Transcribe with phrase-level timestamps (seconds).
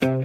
[0.00, 0.16] Selvom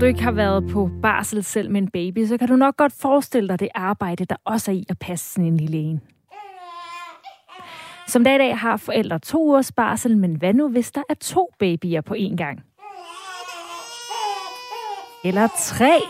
[0.00, 2.92] du ikke har været på barsel selv med en baby, så kan du nok godt
[2.92, 6.00] forestille dig det arbejde, der også er i at passe sådan en lille en.
[8.06, 11.14] Som dag i dag har forældre to ugers barsel, men hvad nu, hvis der er
[11.14, 12.60] to babyer på én gang?
[15.24, 16.00] Eller tre?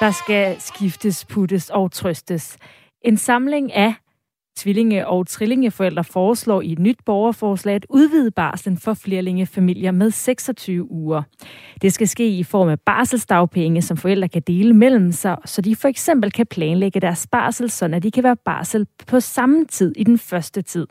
[0.00, 2.58] Der skal skiftes, puttes og trøstes.
[3.04, 3.94] En samling af
[4.58, 10.90] Tvillinge- og trillingeforældre foreslår i et nyt borgerforslag at udvide barslen for flerlingefamilier med 26
[10.90, 11.22] uger.
[11.82, 15.76] Det skal ske i form af barselsdagpenge, som forældre kan dele mellem sig, så de
[15.76, 20.04] for eksempel kan planlægge deres barsel, så de kan være barsel på samme tid i
[20.04, 20.86] den første tid.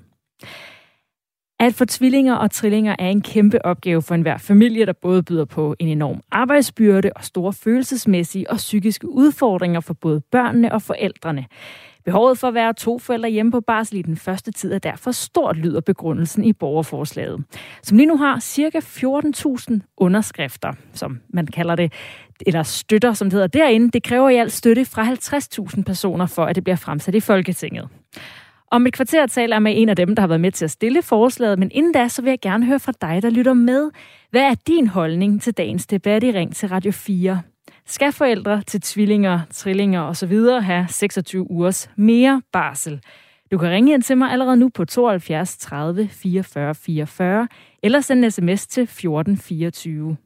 [1.66, 5.46] At få tvillinger og trillinger er en kæmpe opgave for enhver familie, der både byder
[5.46, 11.46] på en enorm arbejdsbyrde og store følelsesmæssige og psykiske udfordringer for både børnene og forældrene.
[12.06, 15.12] Behovet for at være to forældre hjemme på barsel i den første tid er derfor
[15.12, 17.44] stort, lyder begrundelsen i borgerforslaget,
[17.84, 18.80] som lige nu har ca.
[18.80, 21.94] 14.000 underskrifter, som man kalder det,
[22.48, 23.92] eller støtter, som det hedder derinde.
[23.92, 27.90] Det kræver i alt støtte fra 50.000 personer for, at det bliver fremsat i Folketinget.
[28.76, 30.72] Om et kvarter taler jeg med en af dem, der har været med til at
[30.72, 33.92] stille forslaget, men inden da, så vil jeg gerne høre fra dig, der lytter med.
[34.32, 37.42] Hvad er din holdning til dagens debat i Ring til Radio 4?
[37.86, 40.34] skal forældre til tvillinger, trillinger osv.
[40.62, 43.02] have 26 ugers mere barsel.
[43.52, 47.48] Du kan ringe ind til mig allerede nu på 72 30 44 44,
[47.84, 50.18] eller sende en sms til 1424.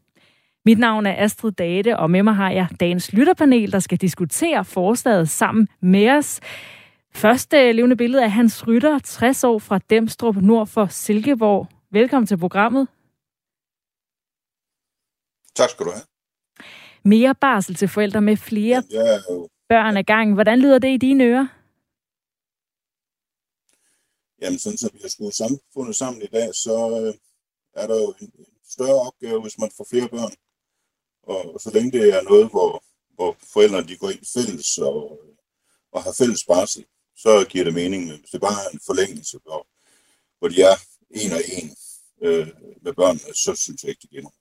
[0.65, 4.65] Mit navn er Astrid Date, og med mig har jeg dagens lytterpanel, der skal diskutere
[4.65, 6.41] forslaget sammen med os.
[7.11, 11.67] Første levende billede af Hans Rytter, 60 år fra Demstrup, nord for Silkeborg.
[11.91, 12.87] Velkommen til programmet.
[15.55, 16.03] Tak skal du have
[17.03, 19.19] mere barsel til forældre med flere ja, ja,
[19.69, 20.33] børn ad gang.
[20.33, 21.47] Hvordan lyder det i dine ører?
[24.41, 27.13] Jamen, sådan som vi har skruet samfundet sammen i dag, så øh,
[27.81, 28.31] er der jo en
[28.69, 30.33] større opgave, hvis man får flere børn.
[31.23, 32.83] Og så længe det er noget, hvor,
[33.15, 35.19] hvor forældrene de går ind fælles og,
[35.91, 36.85] og har fælles barsel,
[37.23, 38.01] så giver det mening.
[38.21, 39.61] Hvis det bare er en forlængelse, hvor,
[40.39, 40.75] hvor de er
[41.21, 41.67] en og en
[42.25, 42.47] øh,
[42.83, 44.39] med børnene, så synes jeg ikke, det giver nogen.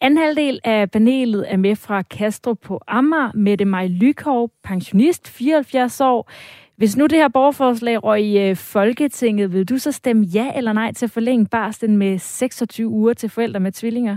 [0.00, 3.32] Anden halvdel af panelet er med fra Castro på Amager.
[3.34, 6.30] Mette Maj Lykov, pensionist, 74 år.
[6.76, 10.72] Hvis nu det her borgerforslag røg i øh, Folketinget, vil du så stemme ja eller
[10.72, 14.16] nej til at forlænge barslen med 26 uger til forældre med tvillinger?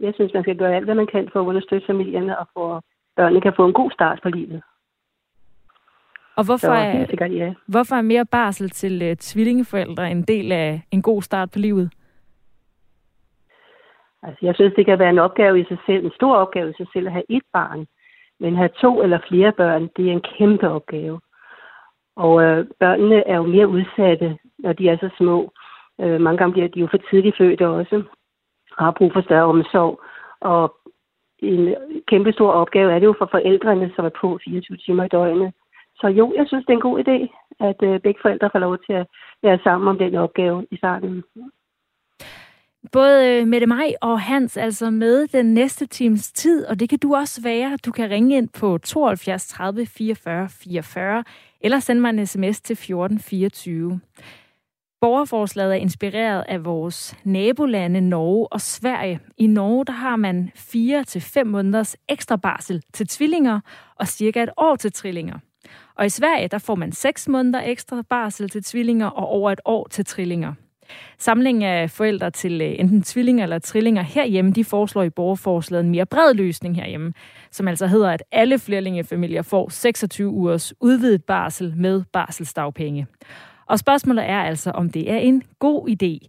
[0.00, 2.76] Jeg synes, man skal gøre alt, hvad man kan for at understøtte familierne og for
[2.76, 2.82] at
[3.16, 4.62] børnene kan få en god start på livet.
[6.36, 7.54] Og hvorfor er, sikkert, ja.
[7.66, 11.90] hvorfor er mere barsel til uh, tvillingeforældre en del af en god start på livet?
[14.22, 16.74] Altså, jeg synes, det kan være en opgave i sig selv, en stor opgave i
[16.76, 17.86] sig selv at have et barn.
[18.40, 21.20] Men at have to eller flere børn, det er en kæmpe opgave.
[22.16, 25.52] Og øh, børnene er jo mere udsatte, når de er så små.
[26.00, 28.02] Øh, mange gange bliver de jo for tidligt født også,
[28.76, 30.00] og har brug for større omsorg.
[30.40, 30.74] Og
[31.42, 31.74] en
[32.08, 35.52] kæmpe stor opgave er det jo for forældrene, som er på 24 timer i døgnet.
[36.00, 37.18] Så jo, jeg synes, det er en god idé,
[37.68, 39.06] at øh, begge forældre får lov til at
[39.42, 41.22] være sammen om den opgave i starten.
[42.92, 46.98] Både øh, Mette Maj og Hans altså med den næste times tid, og det kan
[46.98, 47.78] du også være.
[47.86, 51.24] Du kan ringe ind på 72 30 44 44,
[51.60, 54.00] eller sende mig en sms til 1424.
[55.00, 59.20] Borgerforslaget er inspireret af vores nabolande Norge og Sverige.
[59.38, 63.60] I Norge der har man 4 til 5 måneders ekstra barsel til tvillinger
[63.96, 65.38] og cirka et år til trillinger.
[65.94, 69.60] Og i Sverige der får man 6 måneder ekstra barsel til tvillinger og over et
[69.64, 70.54] år til trillinger.
[71.18, 75.90] Samlingen af forældre til øh, enten tvillinger eller trillinger herhjemme, de foreslår i borgerforslaget en
[75.90, 77.12] mere bred løsning herhjemme,
[77.50, 83.06] som altså hedder, at alle flerlingefamilier får 26 ugers udvidet barsel med barselsdagpenge.
[83.70, 86.28] Og spørgsmålet er altså, om det er en god idé.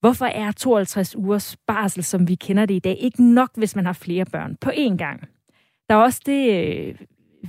[0.00, 3.86] Hvorfor er 52 ugers barsel, som vi kender det i dag, ikke nok, hvis man
[3.86, 5.28] har flere børn på én gang?
[5.88, 6.94] Der er også det øh,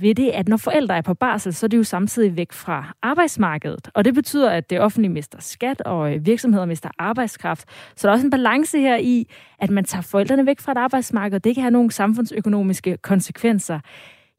[0.00, 2.94] ved det, at når forældre er på barsel, så er de jo samtidig væk fra
[3.02, 3.90] arbejdsmarkedet.
[3.94, 7.64] Og det betyder, at det offentlige mister skat, og øh, virksomheder mister arbejdskraft.
[7.96, 9.26] Så der er også en balance her i,
[9.58, 11.40] at man tager forældrene væk fra et arbejdsmarked.
[11.40, 13.80] Det kan have nogle samfundsøkonomiske konsekvenser.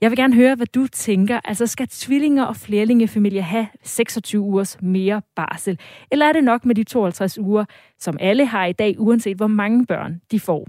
[0.02, 1.40] Jeg vil gerne høre, hvad du tænker.
[1.44, 5.80] Altså, skal tvillinger og flerlingefamilier have 26 ugers mere barsel?
[6.12, 7.66] Eller er det nok med de 52 uger,
[8.00, 10.68] som alle har i dag, uanset hvor mange børn de får?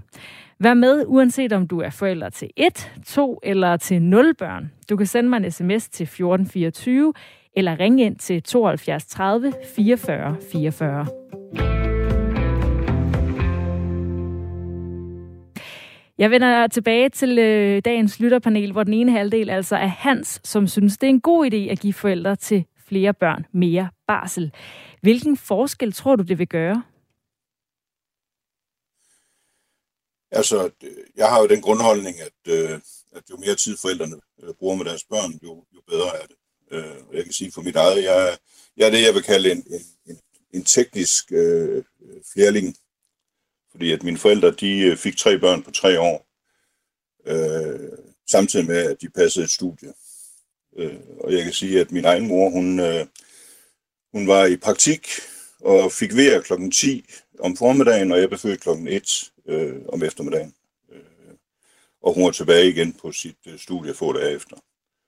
[0.59, 4.71] Vær med, uanset om du er forælder til 1, 2 eller til 0 børn.
[4.89, 7.13] Du kan sende mig en sms til 1424
[7.55, 11.80] eller ringe ind til 72 30 44 44.
[16.21, 20.67] Jeg vender tilbage til øh, dagens lytterpanel, hvor den ene halvdel altså er Hans, som
[20.67, 24.51] synes, det er en god idé at give forældre til flere børn mere barsel.
[25.01, 26.83] Hvilken forskel tror du, det vil gøre?
[30.31, 32.79] Altså, øh, jeg har jo den grundholdning, at, øh,
[33.15, 36.35] at jo mere tid forældrene øh, bruger med deres børn, jo, jo bedre er det.
[36.71, 38.37] Øh, jeg kan sige for mit eget, jeg,
[38.77, 39.63] jeg er det, jeg vil kalde en,
[40.07, 40.17] en,
[40.53, 42.75] en teknisk øh, øh flerling.
[43.71, 46.27] Fordi at mine forældre, de øh, fik tre børn på tre år,
[47.25, 47.89] øh,
[48.29, 49.93] samtidig med, at de passede et studie.
[50.77, 53.05] Øh, og jeg kan sige, at min egen mor, hun, øh,
[54.13, 55.07] hun var i praktik
[55.59, 57.05] og fik vejr klokken 10
[57.39, 60.53] om formiddagen, og jeg blev født klokken 1 øh, om eftermiddagen.
[60.91, 61.33] Øh,
[62.01, 64.55] og hun var tilbage igen på sit øh, studie få dage efter.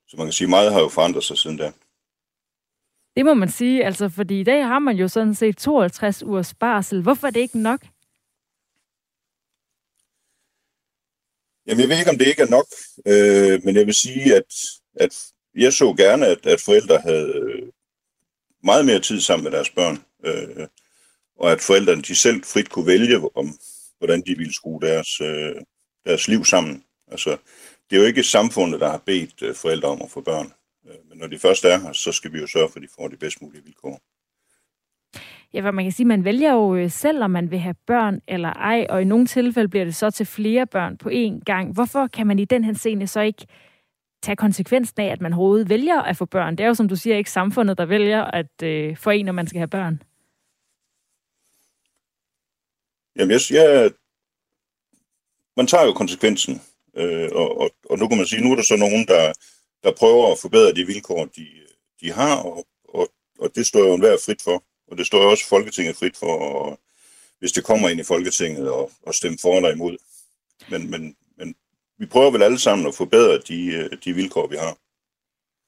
[0.08, 1.72] Så man kan sige, at meget har jo forandret sig siden da.
[3.16, 6.54] Det må man sige, altså, fordi i dag har man jo sådan set 52 ugers
[6.54, 7.02] barsel.
[7.02, 7.82] Hvorfor er det ikke nok?
[11.68, 12.68] Jamen, jeg ved ikke, om det ikke er nok,
[13.08, 14.54] øh, men jeg vil sige, at,
[14.96, 15.18] at
[15.56, 17.68] jeg så gerne, at, at forældre havde øh,
[18.64, 20.68] meget mere tid sammen med deres børn, øh,
[21.40, 23.60] og at forældrene de selv frit kunne vælge, om,
[23.98, 25.56] hvordan de ville skrue deres, øh,
[26.06, 26.84] deres liv sammen.
[27.12, 27.38] Altså,
[27.90, 30.54] det er jo ikke samfundet, der har bedt øh, forældre om at få børn.
[30.88, 32.88] Øh, men når de først er her, så skal vi jo sørge for, at de
[32.96, 34.02] får de bedst mulige vilkår.
[35.54, 38.22] Ja, hvad man kan sige, man vælger jo øh, selv, om man vil have børn
[38.28, 41.74] eller ej, og i nogle tilfælde bliver det så til flere børn på én gang.
[41.74, 43.46] Hvorfor kan man i den her scene så ikke
[44.24, 46.56] tage konsekvensen af, at man overhovedet vælger at få børn?
[46.56, 49.34] Det er jo, som du siger, ikke samfundet, der vælger at øh, få en, når
[49.34, 50.02] man skal have børn.
[53.16, 53.92] Jamen, jeg, jeg,
[55.58, 56.62] man tager jo konsekvensen,
[56.96, 59.34] øh, og, og, og nu kan man sige, nu er der så nogen, der,
[59.84, 61.48] der prøver at forbedre de vilkår, de,
[62.02, 63.08] de har, og, og,
[63.40, 64.64] og det står jo enhver frit for.
[64.92, 66.80] Og det står også Folketinget frit for,
[67.40, 69.98] hvis det kommer ind i Folketinget, og, og stemme for eller imod.
[70.70, 71.56] Men, men, men
[72.00, 74.78] vi prøver vel alle sammen at forbedre de, de vilkår, vi har.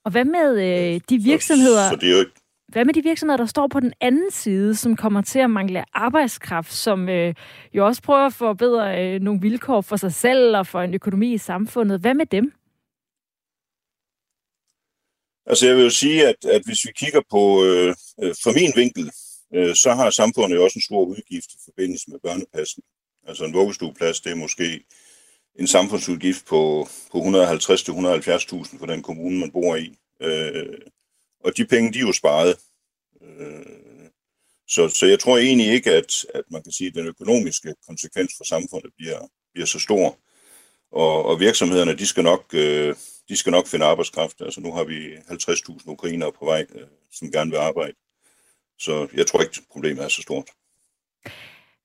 [0.05, 1.83] Og hvad med øh, de virksomheder...
[1.83, 2.31] Så, så det er jo ikke,
[2.67, 5.83] hvad med de virksomheder, der står på den anden side, som kommer til at mangle
[5.93, 7.33] arbejdskraft, som øh,
[7.73, 11.33] jo også prøver at forbedre øh, nogle vilkår for sig selv og for en økonomi
[11.33, 11.99] i samfundet?
[11.99, 12.53] Hvad med dem?
[15.45, 18.73] Altså jeg vil jo sige, at, at hvis vi kigger på, øh, øh, fra min
[18.75, 19.11] vinkel,
[19.55, 22.85] øh, så har samfundet jo også en stor udgift i forbindelse med børnepasning.
[23.27, 24.83] Altså en vuggestueplads, det er måske
[25.59, 29.97] en samfundsudgift på, på 150-170.000 for den kommune, man bor i.
[30.21, 30.77] Øh,
[31.43, 32.57] og de penge, de er jo sparet.
[33.21, 33.65] Øh,
[34.67, 38.31] så, så jeg tror egentlig ikke, at, at man kan sige, at den økonomiske konsekvens
[38.37, 39.19] for samfundet bliver,
[39.53, 40.17] bliver så stor.
[40.91, 42.45] Og, og virksomhederne, de skal nok...
[42.53, 42.95] Øh,
[43.29, 44.41] de skal nok finde arbejdskraft.
[44.41, 46.81] Altså nu har vi 50.000 ukrainere på vej, øh,
[47.11, 47.93] som gerne vil arbejde.
[48.79, 50.45] Så jeg tror ikke, problemet er så stort.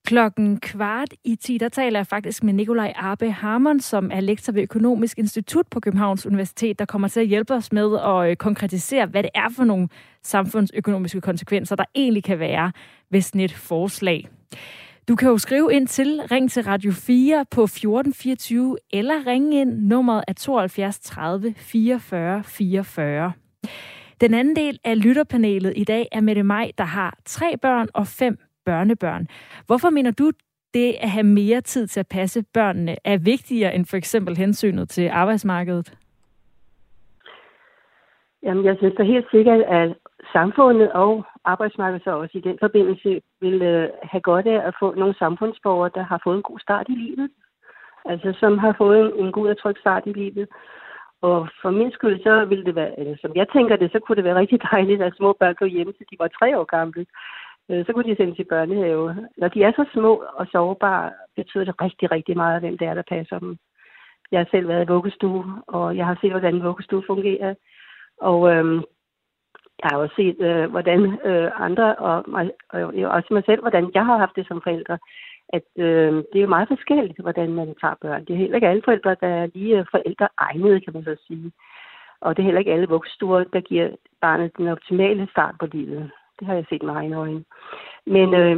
[0.06, 4.52] Klokken kvart i 10, der taler jeg faktisk med Nikolaj Arbe Harmon, som er lektor
[4.52, 8.36] ved Økonomisk Institut på Københavns Universitet, der kommer til at hjælpe os med at øh,
[8.36, 9.88] konkretisere, hvad det er for nogle
[10.22, 12.72] samfundsøkonomiske konsekvenser, der egentlig kan være
[13.10, 14.28] ved sådan et forslag.
[15.08, 19.72] Du kan jo skrive ind til Ring til Radio 4 på 1424, eller ringe ind.
[19.72, 23.32] Nummeret af 72 30 44 44.
[24.20, 28.06] Den anden del af lytterpanelet i dag er Mette Maj, der har tre børn og
[28.06, 29.28] fem børnebørn.
[29.66, 30.32] Hvorfor mener du,
[30.74, 34.88] det at have mere tid til at passe børnene er vigtigere end for eksempel hensynet
[34.88, 35.94] til arbejdsmarkedet?
[38.42, 39.94] Jamen, jeg synes da helt sikkert, at
[40.32, 44.94] samfundet og arbejdsmarkedet så også i den forbindelse vil øh, have godt af at få
[44.94, 47.30] nogle samfundsborgere, der har fået en god start i livet.
[48.04, 50.48] Altså som har fået en, en god og tryg start i livet.
[51.22, 54.16] Og for min skyld, så ville det være, eller som jeg tænker det, så kunne
[54.16, 57.06] det være rigtig dejligt, at små børn går hjem, til de var tre år gamle.
[57.70, 59.28] Øh, så kunne de sendes i børnehave.
[59.36, 62.94] Når de er så små og sårbare, betyder det rigtig, rigtig meget, hvem det er,
[62.94, 63.56] der passer dem.
[64.32, 67.54] Jeg har selv været i vuggestue, og jeg har set, hvordan vuggestue fungerer.
[68.20, 68.82] Og øhm,
[69.82, 73.90] jeg har også set, øh, hvordan øh, andre, og, mig, og også mig selv, hvordan
[73.94, 74.98] jeg har haft det som forældre,
[75.48, 78.24] at øh, det er jo meget forskelligt, hvordan man tager børn.
[78.24, 81.16] Det er heller ikke alle forældre, der er lige øh, forældre egnede, kan man så
[81.26, 81.52] sige.
[82.20, 83.88] Og det er heller ikke alle vuggestuer, der giver
[84.20, 86.10] barnet den optimale start på livet.
[86.38, 87.44] Det har jeg set med egne øjne.
[88.06, 88.56] Men øh,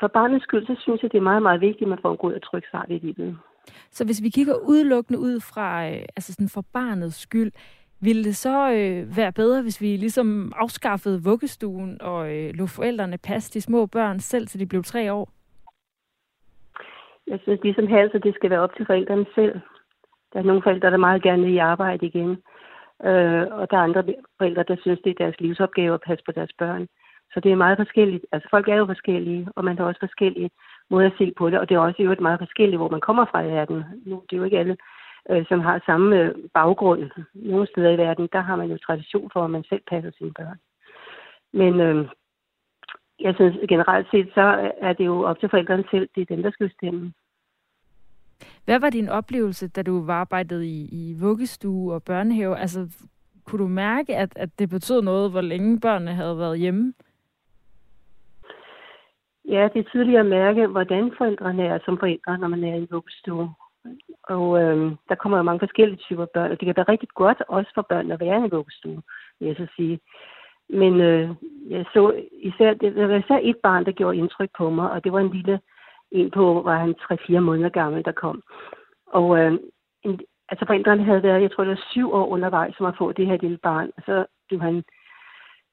[0.00, 2.16] for barnets skyld, så synes jeg, det er meget, meget vigtigt, at man får en
[2.16, 3.38] god og tryg start i livet.
[3.90, 7.52] Så hvis vi kigger udelukkende ud fra, øh, altså sådan for barnets skyld,
[8.04, 13.18] ville det så øh, være bedre, hvis vi ligesom afskaffede vuggestuen og øh, lå forældrene
[13.18, 15.28] passe de små børn selv, til de blev tre år?
[17.26, 19.60] Jeg synes ligesom helst, at det skal være op til forældrene selv.
[20.32, 22.30] Der er nogle forældre, der meget gerne vil i arbejde igen.
[23.08, 24.04] Øh, og der er andre
[24.38, 26.86] forældre, der synes, det er deres livsopgave at passe på deres børn.
[27.32, 28.26] Så det er meget forskelligt.
[28.32, 30.50] Altså folk er jo forskellige, og man har også forskellige
[30.90, 33.00] måder at se på det, og det er også jo et meget forskelligt, hvor man
[33.00, 33.84] kommer fra i verden.
[34.06, 34.76] Nu det er jo ikke alle,
[35.30, 37.10] øh, som har samme øh, baggrund.
[37.34, 40.32] Nogle steder i verden, der har man jo tradition for, at man selv passer sine
[40.32, 40.58] børn.
[41.52, 42.08] Men øh,
[43.20, 46.08] jeg synes generelt set, så er det jo op til forældrene selv.
[46.14, 47.12] Det er dem, der skal stemme.
[48.64, 52.56] Hvad var din oplevelse, da du var arbejdet i, i vuggestue og børnehave?
[52.58, 53.06] Altså,
[53.44, 56.94] kunne du mærke, at, at det betød noget, hvor længe børnene havde været hjemme?
[59.48, 62.78] Ja, det er tydeligt at mærke, hvordan forældrene er som forældre, når man er i
[62.78, 63.54] en vuggestue.
[64.22, 67.42] Og øh, der kommer jo mange forskellige typer børn, og det kan være rigtig godt
[67.48, 69.02] også for børn at være i en vuggestue,
[69.38, 70.00] vil jeg så sige.
[70.68, 71.30] Men øh,
[71.68, 75.12] jeg så især, det var især et barn, der gjorde indtryk på mig, og det
[75.12, 75.60] var en lille
[76.10, 78.42] en på, var han 3-4 måneder gammel, der kom.
[79.06, 79.52] Og øh,
[80.02, 83.12] en, altså forældrene havde været, jeg tror det var syv år undervejs, som at få
[83.12, 83.90] det her lille barn.
[83.96, 84.84] Og så blev han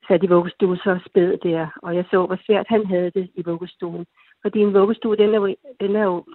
[0.08, 3.42] sat i vuggestue så spæd der, og jeg så, hvor svært han havde det i
[3.46, 4.06] vuggestuen.
[4.42, 6.26] Fordi en vuggestue, den er jo, den er jo,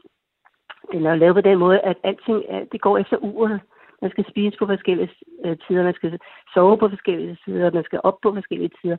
[0.92, 3.60] den er lavet på den måde, at alting er, det går efter uret.
[4.02, 5.10] Man skal spise på forskellige
[5.44, 6.18] øh, tider, man skal
[6.54, 8.96] sove på forskellige tider, man skal op på forskellige tider.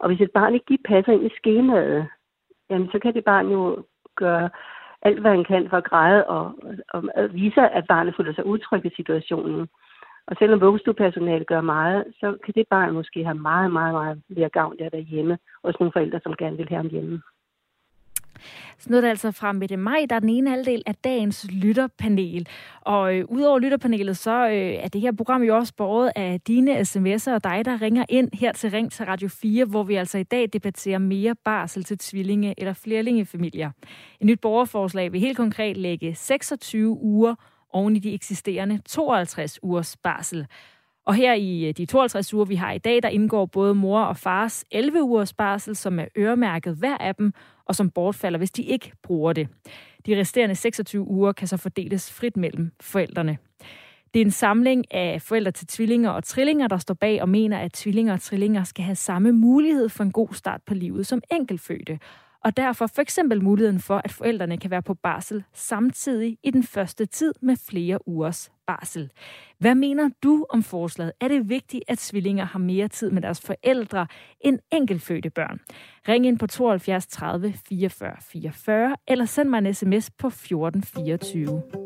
[0.00, 2.08] Og hvis et barn ikke lige passer ind i skemaet,
[2.70, 3.84] jamen så kan det barn jo
[4.16, 4.50] gøre
[5.02, 6.54] alt, hvad han kan for at græde og,
[6.88, 9.68] og, og vise, at barnet føler sig utryg i situationen.
[10.26, 14.48] Og selvom vuggestuepersonalet gør meget, så kan det barn måske have meget, meget, meget mere
[14.48, 17.22] gavn der derhjemme, hos nogle forældre, som gerne vil have ham hjemme.
[18.78, 22.48] Så noget er altså fra Mette Maj, der er den ene halvdel af dagens lytterpanel.
[22.80, 26.80] Og øh, udover lytterpanelet, så øh, er det her program jo også båret af dine
[26.80, 30.18] sms'er og dig, der ringer ind her til Ring til Radio 4, hvor vi altså
[30.18, 33.70] i dag debatterer mere barsel til tvillinge- eller flerlingefamilier.
[34.20, 37.34] Et nyt borgerforslag vil helt konkret lægge 26 uger
[37.70, 40.46] oven i de eksisterende 52 ugers barsel.
[41.06, 44.00] Og her i øh, de 52 uger, vi har i dag, der indgår både mor
[44.00, 47.32] og fars 11 ugers barsel, som er øremærket hver af dem,
[47.64, 49.48] og som bortfalder, hvis de ikke bruger det.
[50.06, 53.38] De resterende 26 uger kan så fordeles frit mellem forældrene.
[54.14, 57.58] Det er en samling af forældre til tvillinger og trillinger, der står bag og mener,
[57.58, 61.22] at tvillinger og trillinger skal have samme mulighed for en god start på livet som
[61.32, 61.98] enkelfødte
[62.44, 66.62] og derfor for eksempel muligheden for, at forældrene kan være på barsel samtidig i den
[66.62, 69.10] første tid med flere ugers barsel.
[69.58, 71.12] Hvad mener du om forslaget?
[71.20, 74.06] Er det vigtigt, at tvillinger har mere tid med deres forældre
[74.40, 75.60] end enkeltfødte børn?
[76.08, 81.81] Ring ind på 72 30 44 44 eller send mig en sms på 1424.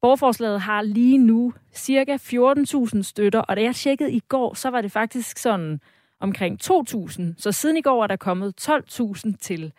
[0.00, 4.80] Borgerforslaget har lige nu cirka 14.000 støtter, og da jeg tjekkede i går, så var
[4.80, 5.80] det faktisk sådan
[6.20, 7.22] omkring 2.000.
[7.38, 9.72] Så siden i går er der kommet 12.000 til.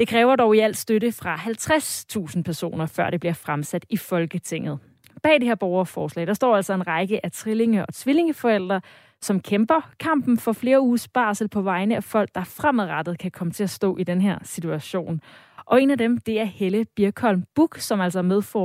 [0.00, 4.78] Det kræver dog i alt støtte fra 50.000 personer, før det bliver fremsat i Folketinget.
[5.22, 8.80] Bag det her borgerforslag, der står altså en række af trillinge- og tvillingeforældre,
[9.20, 13.52] som kæmper kampen for flere uges barsel på vegne af folk, der fremadrettet kan komme
[13.52, 15.20] til at stå i den her situation.
[15.66, 18.60] Og en af dem, det er Helle Birkholm Buk, som altså medfor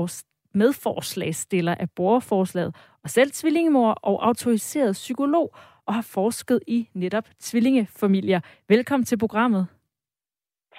[0.55, 5.55] medforslagsstiller af borgerforslaget, og selv tvillingemor og autoriseret psykolog,
[5.87, 8.39] og har forsket i netop tvillingefamilier.
[8.69, 9.67] Velkommen til programmet.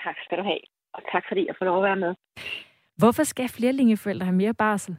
[0.05, 0.61] Tak skal du have,
[0.95, 2.15] og tak fordi jeg får lov at være med.
[2.97, 4.97] Hvorfor skal flerlingeforældre have mere barsel?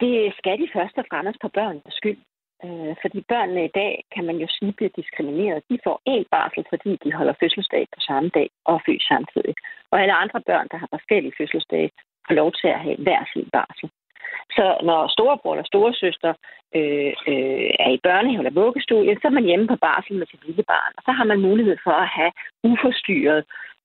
[0.00, 2.20] Det skal de først og fremmest på børnenes skyld.
[2.64, 5.62] Øh, fordi børnene i dag, kan man jo sige, bliver diskrimineret.
[5.70, 9.54] De får en barsel, fordi de holder fødselsdag på samme dag og er født samtidig.
[9.90, 11.90] Og alle andre børn, der har forskellige fødselsdage,
[12.30, 13.88] får lov til at have hver sin barsel.
[14.56, 16.32] Så når storebror eller storesøster
[16.78, 20.46] øh, øh, er i børnehave eller vuggestue, så er man hjemme på barsel med sit
[20.46, 20.92] lille barn.
[20.96, 22.32] Og så har man mulighed for at have
[22.70, 23.42] uforstyrret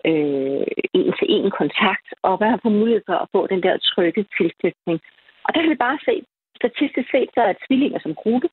[0.10, 0.66] øh,
[1.00, 4.98] en-til-en kontakt, og være har mulighed for at få den der trygge tilknytning.
[5.46, 6.16] Og der kan vi bare se,
[6.62, 8.50] statistisk set, så er tvillinger som gruppe,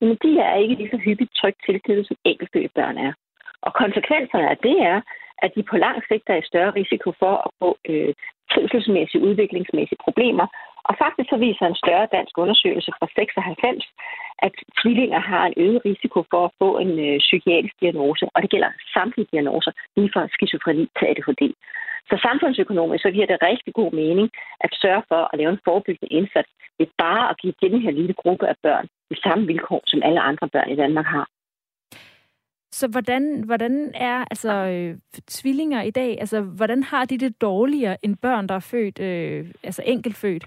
[0.00, 3.12] men de er ikke lige så hyppigt trygt tilknyttet, som enkeltfødte børn er.
[3.66, 5.00] Og konsekvenserne af det er,
[5.44, 8.14] at de på lang sigt er i større risiko for at få øh,
[8.52, 10.46] trivselsmæssige, udviklingsmæssige problemer.
[10.88, 13.84] Og faktisk så viser en større dansk undersøgelse fra 96,
[14.46, 18.50] at tvillinger har en øget risiko for at få en øh, psykiatrisk diagnose, og det
[18.50, 21.44] gælder samtlige diagnoser, lige fra skizofreni til ADHD.
[22.10, 24.28] Så samfundsøkonomisk så giver det rigtig god mening
[24.60, 28.14] at sørge for at lave en forebyggende indsats ved bare at give den her lille
[28.22, 31.26] gruppe af børn de samme vilkår, som alle andre børn i Danmark har.
[32.78, 34.90] Så hvordan, hvordan er altså øh,
[35.36, 39.46] tvillinger i dag, altså hvordan har de det dårligere end børn, der er født, øh,
[39.68, 40.44] altså enkeltfødt?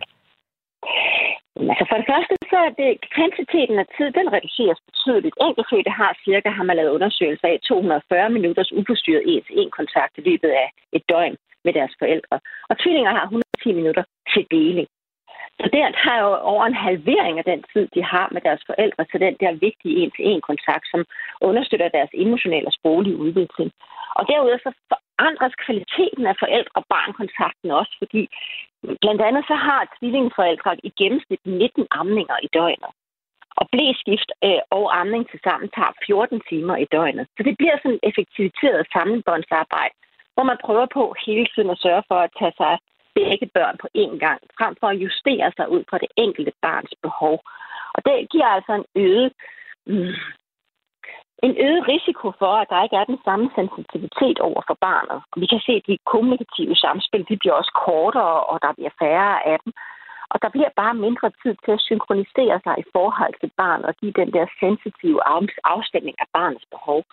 [1.72, 5.36] Altså for det første, så er det kvantiteten af tid, den reduceres betydeligt.
[5.48, 10.52] Enkeltfødte har cirka, har man lavet undersøgelser af, 240 minutters uforstyrret en-til-en kontakt i løbet
[10.64, 10.68] af
[10.98, 12.36] et døgn med deres forældre.
[12.70, 14.88] Og tvillinger har 110 minutter til deling.
[15.62, 19.04] Så der tager jo over en halvering af den tid, de har med deres forældre,
[19.06, 21.02] til den der vigtige en-til-en-kontakt, som
[21.42, 23.72] understøtter deres emotionelle og sproglige udvikling.
[24.18, 28.22] Og derudover så forandres kvaliteten af forældre-barn-kontakten også, fordi
[29.04, 32.92] blandt andet så har tvillingeforældre i gennemsnit 19 amninger i døgnet.
[33.60, 37.26] Og blæskift øh, og amning til sammen tager 14 timer i døgnet.
[37.36, 39.96] Så det bliver sådan effektiviseret sammenbåndsarbejde,
[40.34, 42.74] hvor man prøver på hele tiden at sørge for at tage sig
[43.16, 46.94] begge børn på én gang, frem for at justere sig ud fra det enkelte barns
[47.02, 47.36] behov.
[47.96, 49.32] Og det giver altså en øget,
[49.88, 50.16] mm,
[51.48, 55.20] en øget risiko for, at der ikke er den samme sensitivitet over for barnet.
[55.32, 58.94] Og vi kan se, at de kommunikative samspil de bliver også kortere, og der bliver
[59.02, 59.74] færre af dem.
[60.34, 63.96] Og der bliver bare mindre tid til at synkronisere sig i forhold til barnet og
[64.02, 65.20] give den der sensitive
[65.76, 67.04] afstemning af barnets behov.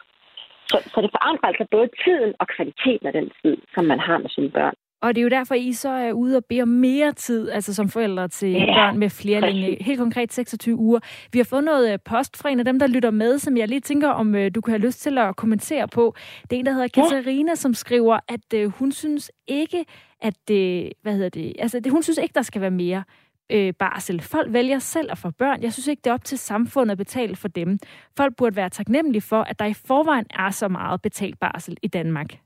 [0.71, 4.19] Så, så det forandrer altså både tiden og kvaliteten af den tid, som man har
[4.19, 4.76] med sine børn.
[5.03, 7.75] Og det er jo derfor, I så er ude og bede om mere tid, altså
[7.75, 9.76] som forældre til ja, børn med flere linje.
[9.81, 11.00] Helt konkret 26 uger.
[11.33, 13.69] Vi har fået noget øh, post fra en af dem, der lytter med, som jeg
[13.69, 16.15] lige tænker, om øh, du kan have lyst til at kommentere på.
[16.43, 19.85] Det er en, der hedder Katarina, som skriver, at øh, hun synes ikke,
[20.23, 23.05] at det, hvad hedder det, altså det, hun synes ikke, der skal være mere
[23.50, 24.23] øh, barsel.
[24.23, 25.62] Folk vælger selv at få børn.
[25.62, 27.79] Jeg synes ikke, det er op til samfundet at betale for dem.
[28.17, 31.88] Folk burde være taknemmelige for, at der i forvejen er så meget betalt barsel i
[31.88, 32.46] Danmark.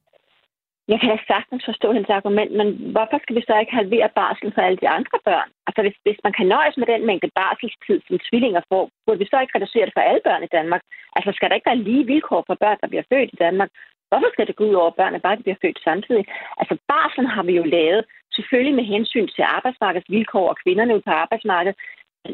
[0.90, 4.48] Jeg kan da sagtens forstå hendes argument, men hvorfor skal vi så ikke halvere barsel
[4.54, 5.48] for alle de andre børn?
[5.66, 9.30] Altså hvis, hvis man kan nøjes med den mængde barselstid, som tvillinger får, burde vi
[9.30, 10.82] så ikke reducere det for alle børn i Danmark?
[11.16, 13.70] Altså skal der ikke være lige vilkår for børn, der bliver født i Danmark?
[14.10, 16.24] Hvorfor skal det gå ud over børnene, bare de bliver født samtidig?
[16.60, 18.02] Altså barslen har vi jo lavet,
[18.36, 21.76] selvfølgelig med hensyn til arbejdsmarkedets vilkår og kvinderne ude på arbejdsmarkedet,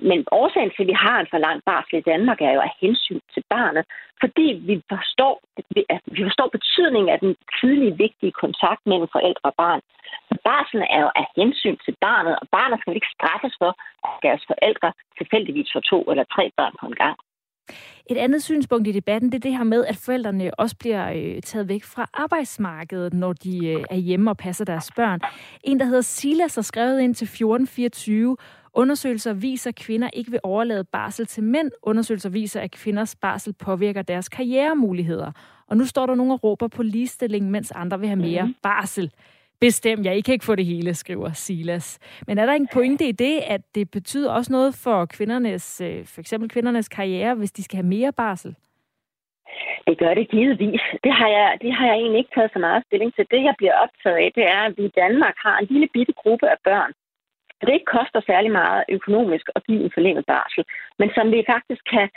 [0.08, 2.72] men årsagen til, at vi har en for lang barsel i Danmark, er jo af
[2.80, 3.84] hensyn til barnet,
[4.22, 5.34] fordi vi forstår,
[5.94, 9.80] at vi forstår betydningen af den tidlige vigtige kontakt mellem forældre og barn.
[10.28, 13.72] Så barselen er jo af hensyn til barnet, og barnet skal ikke straffes for,
[14.06, 14.88] at deres forældre
[15.18, 17.16] tilfældigvis får to eller tre børn på en gang.
[18.10, 21.42] Et andet synspunkt i debatten, det er det her med, at forældrene også bliver øh,
[21.42, 25.20] taget væk fra arbejdsmarkedet, når de øh, er hjemme og passer deres børn.
[25.64, 28.36] En, der hedder Silas, har skrevet ind til 1424,
[28.76, 31.70] Undersøgelser viser, at kvinder ikke vil overlade barsel til mænd.
[31.82, 35.32] Undersøgelser viser, at kvinders barsel påvirker deres karrieremuligheder.
[35.68, 38.54] Og nu står der nogen og råber på ligestilling, mens andre vil have mere mm.
[38.62, 39.10] barsel.
[39.60, 41.98] Bestem, jeg I kan ikke få det hele, skriver Silas.
[42.26, 46.06] Men er der en pointe i det, at det betyder også noget for kvindernes, øh,
[46.06, 48.54] for eksempel kvindernes karriere, hvis de skal have mere barsel?
[49.86, 50.80] Det gør det givetvis.
[51.04, 53.26] Det har, jeg, det har jeg egentlig ikke taget så meget stilling til.
[53.30, 56.12] Det, jeg bliver optaget af, det er, at vi i Danmark har en lille bitte
[56.12, 56.92] gruppe af børn,
[57.60, 60.64] det ikke koster særlig meget økonomisk at give en forlænget barsel,
[60.98, 62.08] men som vi faktisk kan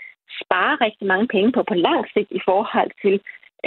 [0.41, 3.15] spare rigtig mange penge på på lang sigt i forhold til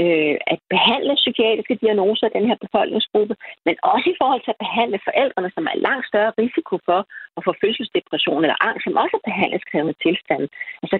[0.02, 3.34] øh, at behandle psykiatriske diagnoser i den her befolkningsgruppe,
[3.66, 7.00] men også i forhold til at behandle forældrene, som er langt større risiko for
[7.36, 10.42] at få fødselsdepression eller angst, som også er behandlingskrævende tilstand.
[10.82, 10.96] Altså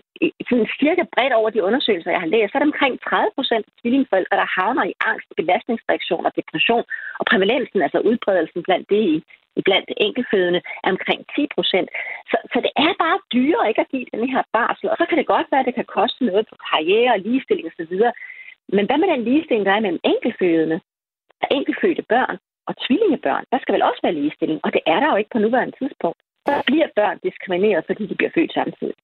[0.49, 3.65] sådan cirka bredt over de undersøgelser, jeg har læst, så er det omkring 30 procent
[3.69, 6.85] af tvillingforældre, der havner i angst, belastningsreaktion og depression,
[7.21, 9.17] og prævalensen, altså udbredelsen blandt det i
[9.69, 11.89] blandt enkeltfødende er omkring 10 procent.
[12.31, 15.19] Så, så det er bare dyrere ikke at give den her barsel, og så kan
[15.19, 17.95] det godt være, at det kan koste noget på karriere og ligestilling osv.,
[18.77, 20.81] men hvad med den ligestilling, der er mellem enkeltfødende
[21.43, 22.37] og enkeltfødte børn
[22.69, 23.45] og tvillingebørn?
[23.53, 26.21] Der skal vel også være ligestilling, og det er der jo ikke på nuværende tidspunkt.
[26.47, 28.95] Der bliver børn diskrimineret, fordi de bliver født samtidig.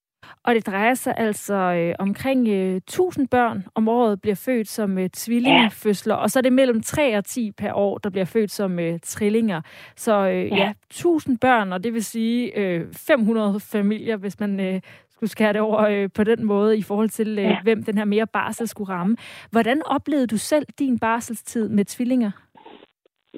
[0.43, 4.99] Og det drejer sig altså øh, omkring øh, 1000 børn om året bliver født som
[4.99, 6.21] øh, tvillingefødsler, ja.
[6.21, 8.99] og så er det mellem 3 og 10 per år, der bliver født som øh,
[9.03, 9.61] trillinger.
[9.97, 10.57] Så øh, ja.
[10.57, 14.81] ja, 1000 børn, og det vil sige øh, 500 familier, hvis man øh,
[15.19, 17.59] skulle skære det over øh, på den måde i forhold til, øh, ja.
[17.63, 19.17] hvem den her mere barsel skulle ramme.
[19.51, 22.31] Hvordan oplevede du selv din barselstid med tvillinger?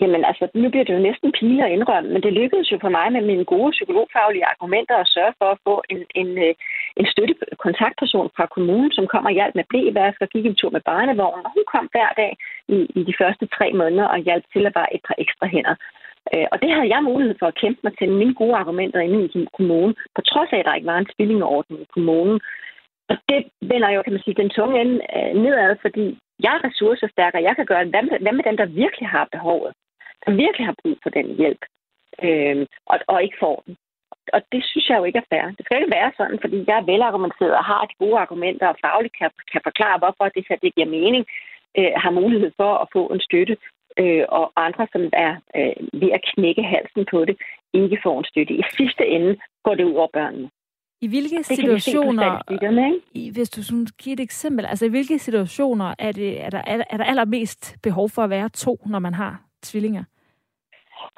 [0.00, 2.88] Jamen altså, nu bliver det jo næsten pile at indrømme, men det lykkedes jo for
[2.88, 6.54] mig med mine gode psykologfaglige argumenter at sørge for at få en, en, øh,
[6.96, 10.80] en støttekontaktperson fra kommunen, som kom og hjalp med blævask og gik en tur med
[10.80, 11.46] barnevognen.
[11.46, 12.32] Og hun kom hver dag
[12.68, 15.74] i, i de første tre måneder og hjalp til at være et par ekstra hænder.
[16.34, 19.24] Øh, og det havde jeg mulighed for at kæmpe mig til mine gode argumenter inde
[19.24, 22.40] i kommunen, på trods af, at der ikke var en tvillingeordning i kommunen.
[23.10, 26.64] Og det vender jo, kan man sige, den tunge ende øh, nedad, fordi jeg er
[26.68, 29.72] ressourcestærk, og jeg kan gøre, hvad med, hvad med dem, der virkelig har behovet?
[30.24, 31.62] Der virkelig har brug for den hjælp,
[32.26, 33.76] øh, og, og ikke får den.
[34.34, 35.46] Og det synes jeg jo ikke er fair.
[35.56, 38.76] Det skal ikke være sådan, fordi jeg er velargumenteret og har de gode argumenter og
[38.84, 41.24] fagligt kan, kan forklare, hvorfor det, her, det giver mening,
[41.78, 43.56] øh, har mulighed for at få en støtte,
[43.98, 47.36] øh, og andre, som er øh, ved at knække halsen på det,
[47.72, 48.54] ikke får en støtte.
[48.54, 50.50] I sidste ende går det ud over børnene.
[51.02, 52.42] I hvilke situationer,
[53.14, 56.62] i, hvis du sådan giver et eksempel, altså i hvilke situationer er, det, er, der,
[56.90, 60.04] er der allermest behov for at være to, når man har tvillinger?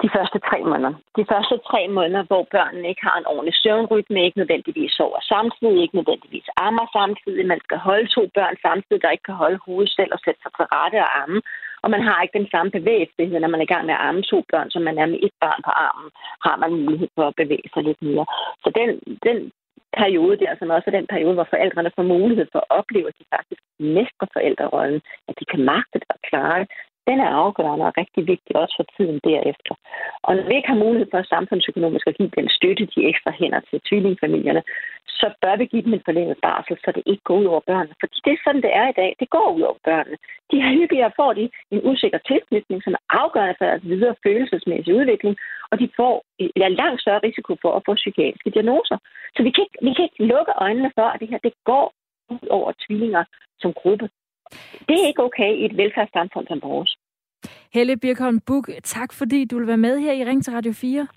[0.03, 0.93] de første tre måneder.
[1.19, 5.81] De første tre måneder, hvor børnene ikke har en ordentlig søvnrytme, ikke nødvendigvis sover samtidig,
[5.81, 7.43] ikke nødvendigvis ammer samtidig.
[7.53, 10.51] Man skal holde to børn samtidig, der ikke kan holde hovedet selv og sætte sig
[10.53, 11.39] til rette og amme
[11.83, 14.21] Og man har ikke den samme bevægelighed, når man er i gang med at amme
[14.31, 16.09] to børn, som man er med et barn på armen,
[16.45, 18.25] har man mulighed for at bevæge sig lidt mere.
[18.63, 18.89] Så den,
[19.27, 19.39] den
[20.01, 23.07] periode der, som altså også er den periode, hvor forældrene får mulighed for at opleve,
[23.11, 23.61] at de faktisk
[23.97, 26.65] mestrer forældrerollen, at de kan magte det og klare
[27.07, 29.73] den er afgørende og rigtig vigtig også for tiden derefter.
[30.23, 33.61] Og når vi ikke har mulighed for samfundsøkonomisk at give den støtte, de ekstra hænder
[33.69, 34.63] til tvillingfamilierne,
[35.19, 37.95] så bør vi give dem en forlænget barsel, så det ikke går ud over børnene.
[38.01, 39.11] Fordi det er sådan, det er i dag.
[39.21, 40.17] Det går ud over børnene.
[40.51, 44.97] De her hyppigere får de en usikker tilknytning, som er afgørende for deres videre følelsesmæssige
[44.99, 45.35] udvikling,
[45.71, 48.97] og de får en langt større risiko for at få psykiatriske diagnoser.
[49.35, 51.93] Så vi kan ikke, vi kan ikke lukke øjnene for, at det her det går
[52.29, 53.23] ud over tvillinger
[53.61, 54.09] som gruppe.
[54.87, 56.97] Det er ikke okay i et velfærdssamfund som vores.
[57.73, 61.07] Helle Birkholm Buk, tak fordi du vil være med her i Ring til Radio 4.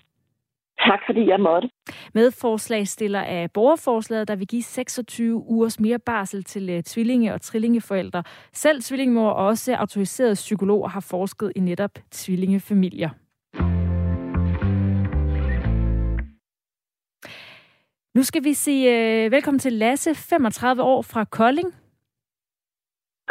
[0.79, 1.69] Tak fordi jeg måtte.
[2.13, 8.23] Medforslagstiller af borgerforslaget, der vil give 26 ugers mere barsel til uh, tvillinge- og trillingeforældre.
[8.53, 13.09] Selv tvillingemor og også autoriserede psykologer har forsket i netop tvillingefamilier.
[18.15, 18.85] Nu skal vi sige
[19.25, 21.73] uh, velkommen til Lasse, 35 år fra Kolding.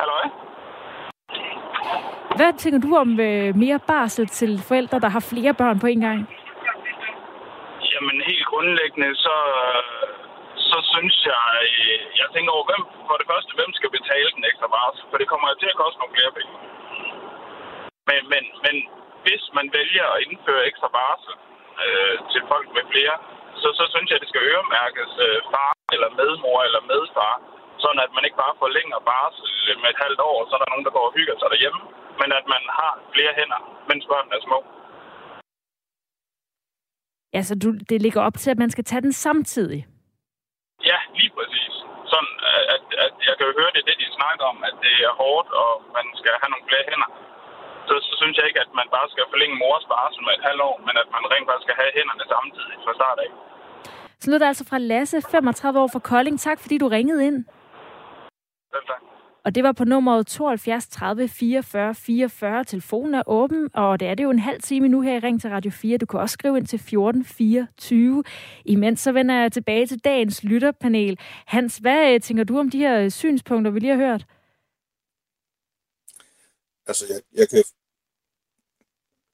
[0.00, 0.16] Hallo.
[2.38, 6.02] Hvad tænker du om uh, mere barsel til forældre, der har flere børn på en
[6.08, 6.20] gang?
[7.92, 9.36] Jamen helt grundlæggende, så,
[10.70, 11.42] så synes jeg,
[12.20, 15.04] jeg tænker over, hvem, for det første, hvem skal betale den ekstra barsel?
[15.10, 16.54] For det kommer til at koste nogle flere penge.
[18.10, 18.76] Men, men, men
[19.24, 21.34] hvis man vælger at indføre ekstra barsel
[21.84, 23.16] øh, til folk med flere,
[23.60, 27.34] så, så synes jeg, at det skal øremærkes øh, far eller medmor eller medfar,
[27.84, 29.46] sådan at man ikke bare forlænger barsel
[29.82, 31.80] med et halvt år, så er der nogen, der går og hygger sig derhjemme,
[32.20, 34.58] men at man har flere hænder, mens børnene er små.
[37.38, 39.80] Altså, du, det ligger op til, at man skal tage den samtidig.
[40.90, 41.74] Ja, lige præcis.
[42.12, 42.34] Sådan,
[42.74, 45.48] at, at jeg kan jo høre, det det, de snakker om, at det er hårdt,
[45.62, 47.10] og man skal have nogle flere hænder.
[47.88, 50.62] Så, så synes jeg ikke, at man bare skal forlænge mors barsel med et halvt
[50.68, 53.30] år, men at man rent faktisk skal have hænderne samtidig fra start af.
[54.22, 56.36] Så lød det altså fra Lasse, 35 år fra Kolding.
[56.40, 57.38] Tak, fordi du ringede ind.
[58.76, 59.02] Selv tak.
[59.46, 62.64] Og det var på nummeret 72 30 44 44.
[62.64, 65.40] Telefonen er åben, og det er det jo en halv time nu her i Ring
[65.40, 65.98] til Radio 4.
[65.98, 68.24] Du kan også skrive ind til 14 24.
[68.64, 71.18] Imens så vender jeg tilbage til dagens lytterpanel.
[71.46, 74.26] Hans, hvad øh, tænker du om de her øh, synspunkter, vi lige har hørt?
[76.86, 77.64] Altså, jeg, jeg kan...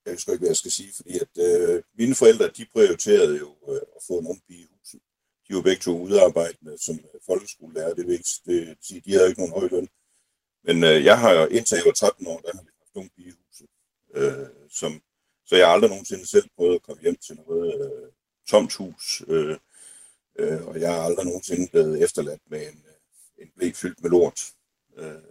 [0.05, 3.51] Jeg husker ikke, hvad jeg skal sige, fordi at øh, mine forældre, de prioriterede jo
[3.69, 4.72] øh, at få nogen ung pige
[5.49, 9.41] de var begge to udarbejdende som folkeskolelærer, det vil ikke det, sige, de havde ikke
[9.41, 9.89] nogen høj løn.
[10.65, 13.11] Men øh, jeg har jo, indtil jeg var 13 år, der har vi haft nogle
[13.17, 13.69] i huset.
[14.15, 15.03] Øh, som,
[15.47, 18.09] så jeg har aldrig nogensinde selv prøvet at komme hjem til noget øh,
[18.49, 19.23] tomt hus.
[19.29, 19.57] Øh,
[20.39, 22.85] øh, og jeg har aldrig nogensinde blevet efterladt med en,
[23.39, 24.41] en blæ fyldt med lort.
[24.97, 25.23] Øh,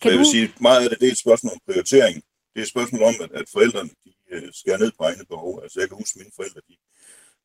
[0.00, 2.14] kan jeg vil sige, meget af det, det er et spørgsmål om prioritering.
[2.52, 5.62] Det er et spørgsmål om, at, at forældrene de, øh, skærer ned på egne behov.
[5.62, 6.76] Altså jeg kan huske, at mine forældre de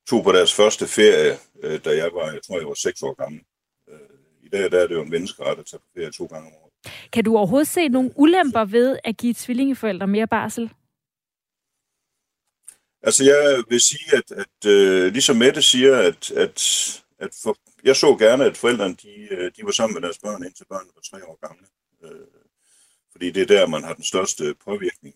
[0.09, 3.13] tog på deres første ferie, øh, da jeg var, jeg tror, jeg var seks år
[3.13, 3.41] gammel.
[3.89, 3.99] Øh,
[4.41, 6.53] I dag der er det jo en menneskeret at tage på ferie to gange om
[6.53, 6.71] året.
[7.13, 10.73] Kan du overhovedet se nogle ulemper ved at give tvillingeforældre mere barsel?
[13.01, 16.57] Altså, jeg vil sige, at, at uh, ligesom Mette siger, at, at,
[17.19, 20.43] at for, jeg så gerne, at forældrene de, øh, de var sammen med deres børn,
[20.43, 21.67] indtil børnene var tre år gamle.
[22.03, 22.27] Uh,
[23.11, 25.15] fordi det er der, man har den største påvirkning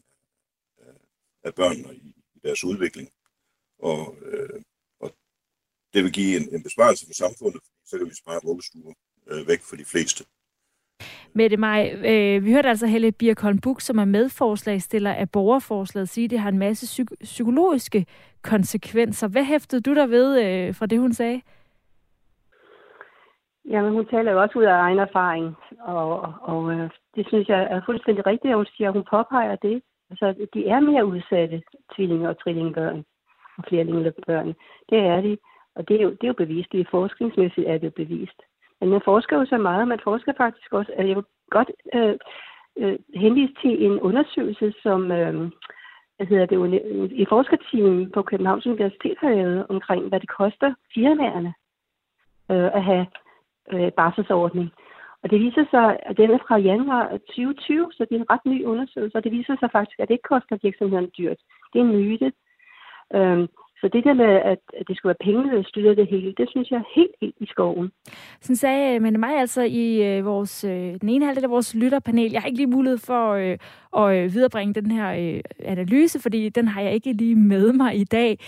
[1.43, 3.09] af børnene i, i deres udvikling.
[3.79, 4.15] Og, og
[5.93, 8.93] det vil give en, en besparelse for samfundet, så kan vi spare vuggestuer
[9.31, 10.23] uh, væk for de fleste.
[11.33, 16.25] Mette Maj, øh, vi hørte altså Helle Birkholm Buk, som er medforslagstiller af borgerforslaget, sige,
[16.25, 18.05] at det har en masse psyk- psykologiske
[18.41, 19.27] konsekvenser.
[19.27, 21.41] Hvad hæftede du der ved øh, fra det, hun sagde?
[23.69, 27.47] Jamen, hun taler jo også ud af egen erfaring, og, og, og øh, det synes
[27.47, 29.81] jeg er fuldstændig rigtigt, at hun siger, at hun påpeger det.
[30.09, 31.61] Altså, de er mere udsatte,
[31.95, 33.03] tvillinge- og trillingebørn
[33.57, 34.47] og flerlingebørn.
[34.89, 35.37] Det er de,
[35.79, 36.71] og det er jo, det er jo bevist.
[36.71, 38.39] Det er forskningsmæssigt er det bevist.
[38.79, 42.15] Men man forsker jo så meget, man forsker faktisk også, at jeg vil godt øh,
[42.77, 45.51] øh, henvise til en undersøgelse, som øh,
[46.17, 51.53] hvad hedder det, i forskerteam på Københavns Universitet har lavet omkring, hvad det koster firmaerne
[52.51, 53.05] øh, at have
[53.73, 54.69] øh, barselsordning.
[55.23, 58.45] Og det viser sig, at den er fra januar 2020, så det er en ret
[58.45, 61.39] ny undersøgelse, og det viser sig faktisk, at det ikke koster virksomheden dyrt.
[61.73, 62.31] Det er en myte.
[63.15, 63.47] Øhm,
[63.81, 66.71] så det der med, at, det skulle være pengene, der styrer det hele, det synes
[66.71, 67.91] jeg er helt, helt i skoven.
[68.41, 71.75] Sådan sagde øh, men mig altså i øh, vores, øh, den ene halvdel af vores
[71.75, 72.31] lytterpanel.
[72.31, 73.57] Jeg har ikke lige mulighed for øh,
[73.97, 77.95] at øh, viderebringe den her øh, analyse, fordi den har jeg ikke lige med mig
[77.95, 78.39] i dag.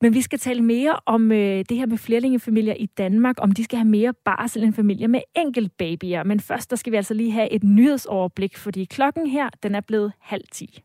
[0.00, 3.64] Men vi skal tale mere om øh, det her med flerlingefamilier i Danmark, om de
[3.64, 6.22] skal have mere barsel end familier med enkelt babyer.
[6.22, 9.80] Men først, der skal vi altså lige have et nyhedsoverblik, fordi klokken her, den er
[9.80, 10.82] blevet halv ti.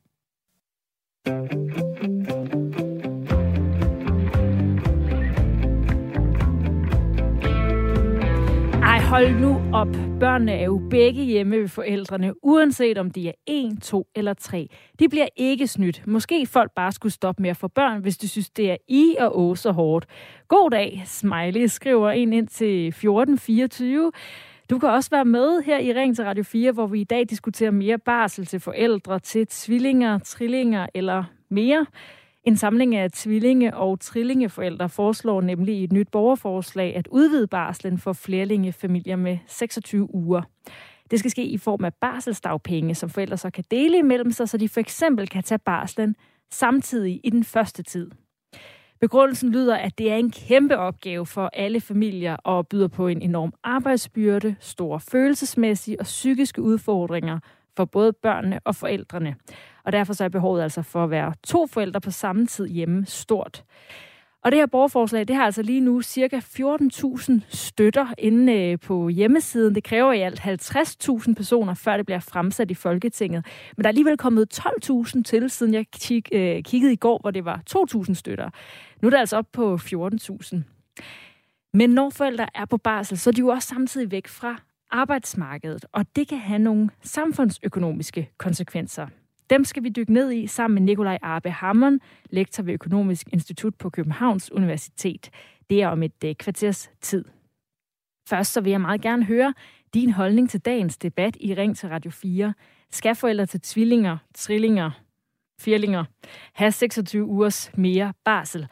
[9.09, 9.87] Hold nu op.
[10.19, 14.67] Børnene er jo begge hjemme ved forældrene, uanset om de er 1, 2 eller 3.
[14.99, 16.07] De bliver ikke snydt.
[16.07, 19.15] Måske folk bare skulle stoppe med at få børn, hvis de synes, det er i
[19.19, 20.05] og å så hårdt.
[20.47, 24.11] God dag, Smiley, skriver en ind til 1424.
[24.69, 27.25] Du kan også være med her i Ring til Radio 4, hvor vi i dag
[27.29, 31.85] diskuterer mere barsel til forældre, til tvillinger, trillinger eller mere.
[32.43, 37.97] En samling af tvillinge- og trillingeforældre foreslår nemlig i et nyt borgerforslag at udvide barslen
[37.97, 40.41] for flerlingefamilier med 26 uger.
[41.11, 44.57] Det skal ske i form af barselsdagpenge, som forældre så kan dele imellem sig, så
[44.57, 46.15] de for eksempel kan tage barslen
[46.51, 48.11] samtidig i den første tid.
[49.01, 53.21] Begrundelsen lyder, at det er en kæmpe opgave for alle familier og byder på en
[53.21, 57.39] enorm arbejdsbyrde, store følelsesmæssige og psykiske udfordringer
[57.77, 59.35] for både børnene og forældrene.
[59.89, 63.05] Og derfor så er behovet altså for at være to forældre på samme tid hjemme
[63.05, 63.63] stort.
[64.43, 69.09] Og det her borgerforslag, det har altså lige nu cirka 14.000 støtter inde øh, på
[69.09, 69.75] hjemmesiden.
[69.75, 73.45] Det kræver i alt 50.000 personer, før det bliver fremsat i Folketinget.
[73.77, 77.31] Men der er alligevel kommet 12.000 til, siden jeg kig, øh, kiggede i går, hvor
[77.31, 78.49] det var 2.000 støtter.
[79.01, 80.57] Nu er det altså op på 14.000.
[81.73, 84.55] Men når forældre er på barsel, så er de jo også samtidig væk fra
[84.91, 89.07] arbejdsmarkedet, og det kan have nogle samfundsøkonomiske konsekvenser.
[89.49, 93.75] Dem skal vi dykke ned i sammen med Nikolaj Arbe Hammond, lektor ved Økonomisk Institut
[93.75, 95.29] på Københavns Universitet.
[95.69, 97.25] Det er om et øh, kvarters tid.
[98.29, 99.53] Først så vil jeg meget gerne høre
[99.93, 102.53] din holdning til dagens debat i Ring til Radio 4.
[102.91, 104.91] Skal forældre til tvillinger, trillinger,
[105.59, 106.05] firlinger
[106.53, 108.67] have 26 ugers mere barsel?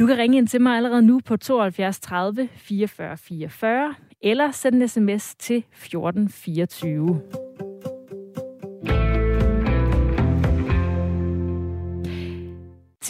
[0.00, 4.82] Du kan ringe ind til mig allerede nu på 72 30 44 44, eller sende
[4.82, 7.22] en sms til 1424.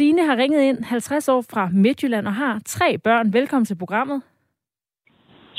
[0.03, 3.33] Tine har ringet ind 50 år fra Midtjylland og har tre børn.
[3.33, 4.23] Velkommen til programmet.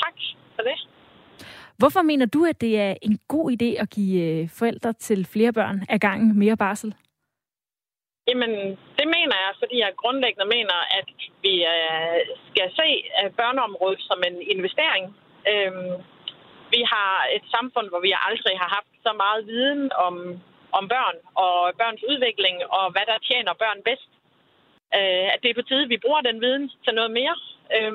[0.04, 0.18] Tak
[0.56, 0.78] for det.
[1.80, 5.54] Hvorfor mener du, at det er en god idé at give øh, forældre til flere
[5.54, 6.96] børn af gangen mere barsel?
[8.28, 8.52] Jamen,
[9.00, 11.10] det mener jeg, fordi jeg grundlæggende mener, at
[11.46, 15.04] vi øh, skal se øh, børneområdet som en investering.
[15.52, 15.94] Øhm,
[16.74, 20.16] vi har et samfund, hvor vi aldrig har haft så meget viden om,
[20.78, 24.13] om børn og børns udvikling og hvad der tjener børn bedst
[24.98, 27.36] øh, at det er på tide, at vi bruger den viden til noget mere.
[27.76, 27.94] Øh,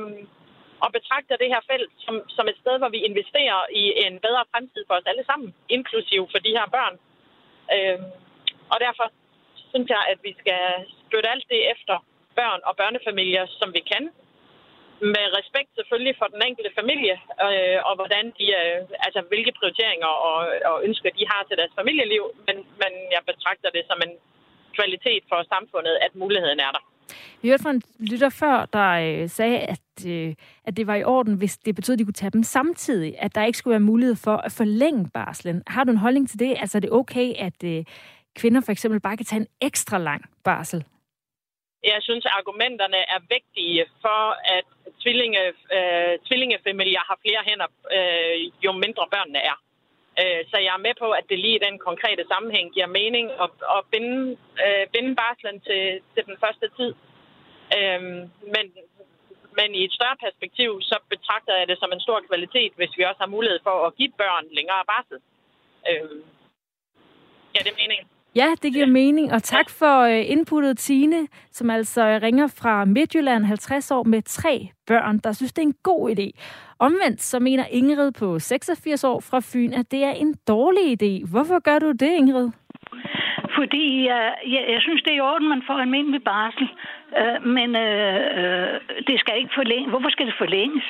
[0.84, 4.44] og betragter det her felt som, som et sted, hvor vi investerer i en bedre
[4.50, 6.94] fremtid for os alle sammen, inklusiv for de her børn.
[7.74, 8.00] Øh,
[8.72, 9.06] og derfor
[9.72, 10.62] synes jeg, at vi skal
[11.06, 11.96] støtte alt det efter
[12.40, 14.04] børn og børnefamilier, som vi kan.
[15.14, 20.12] Med respekt selvfølgelig for den enkelte familie, øh, og hvordan de, øh, altså hvilke prioriteringer
[20.28, 20.38] og,
[20.70, 24.14] og ønsker de har til deres familieliv, men, men jeg betragter det som en
[24.78, 26.82] kvalitet for samfundet, at muligheden er der.
[27.42, 31.04] Vi hørte fra en lytter før, der øh, sagde, at, øh, at det var i
[31.04, 33.14] orden, hvis det betød, at de kunne tage dem samtidig.
[33.18, 35.62] At der ikke skulle være mulighed for at forlænge barslen.
[35.66, 36.56] Har du en holdning til det?
[36.60, 37.84] Altså er det okay, at øh,
[38.40, 40.84] kvinder for eksempel bare kan tage en ekstra lang barsel?
[41.84, 44.22] Jeg synes, at argumenterne er vigtige for,
[44.56, 44.66] at
[45.02, 45.42] tvillinge,
[45.76, 49.56] øh, tvillingefamilier har flere hænder, øh, jo mindre børnene er.
[50.20, 53.26] Øh, så jeg er med på, at det lige i den konkrete sammenhæng giver mening
[53.44, 55.82] at, at binde, øh, binde barslen til,
[56.14, 56.92] til den første tid.
[57.76, 58.02] Øh,
[58.54, 58.66] men,
[59.58, 63.02] men i et større perspektiv, så betragter jeg det som en stor kvalitet, hvis vi
[63.02, 65.18] også har mulighed for at give børn længere barsel.
[65.90, 66.16] Øh,
[67.54, 68.08] ja, det er meningen.
[68.36, 73.44] Ja, det giver mening, og tak for øh, inputtet, Tine, som altså ringer fra Midtjylland,
[73.44, 76.28] 50 år, med tre børn, der synes, det er en god idé.
[76.78, 81.30] Omvendt så mener Ingrid på 86 år fra Fyn, at det er en dårlig idé.
[81.30, 82.50] Hvorfor gør du det, Ingrid?
[83.58, 86.68] Fordi jeg, jeg, jeg synes, det er i orden, man får almindelig barsel.
[87.20, 88.74] Øh, men øh, øh,
[89.06, 89.90] det skal ikke forlænges.
[89.90, 90.84] Hvorfor skal det forlænges?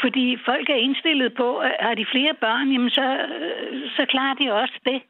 [0.00, 3.06] Fordi folk er indstillet på, at har de flere børn, jamen så,
[3.40, 5.00] øh, så klarer de også det.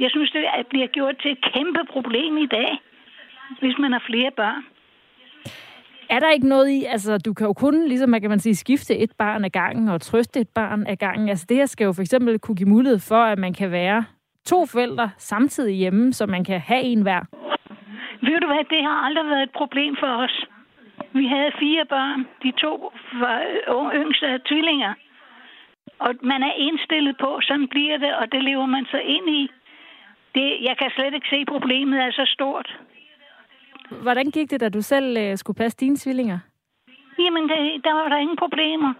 [0.00, 2.78] Jeg synes, det bliver gjort til et kæmpe problem i dag,
[3.60, 4.64] hvis man har flere børn.
[6.10, 8.54] Er der ikke noget i, altså du kan jo kun, ligesom man kan man sige,
[8.54, 11.28] skifte et barn ad gangen og trøste et barn ad gangen.
[11.28, 14.04] Altså det her skal jo for eksempel kunne give mulighed for, at man kan være
[14.46, 17.22] to forældre samtidig hjemme, så man kan have en hver.
[18.20, 20.44] Ved du hvad, det har aldrig været et problem for os.
[21.12, 22.26] Vi havde fire børn.
[22.42, 24.94] De to var yngste af tvillinger.
[25.98, 29.50] Og man er indstillet på, sådan bliver det, og det lever man så ind i.
[30.36, 32.68] Det, jeg kan slet ikke se, at problemet er så stort.
[34.02, 36.38] Hvordan gik det, da du selv øh, skulle passe dine tvillinger?
[37.18, 38.94] Jamen, det, der var der ingen problemer.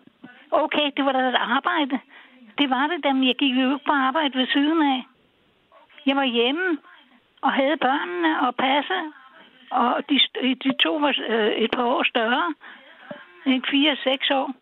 [0.50, 1.98] Okay, det var da et arbejde.
[2.58, 5.02] Det var det, da jeg gik jo ikke på arbejde ved siden af.
[6.06, 6.78] Jeg var hjemme
[7.40, 8.98] og havde børnene og passe.
[9.70, 10.20] Og de,
[10.64, 12.54] de to var øh, et par år større.
[13.46, 14.54] Ikke fire og seks år.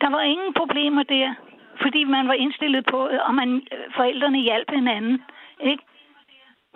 [0.00, 1.34] Der var ingen problemer der,
[1.82, 3.62] fordi man var indstillet på, og man,
[3.96, 5.22] forældrene hjalp hinanden.
[5.62, 5.82] Ikke?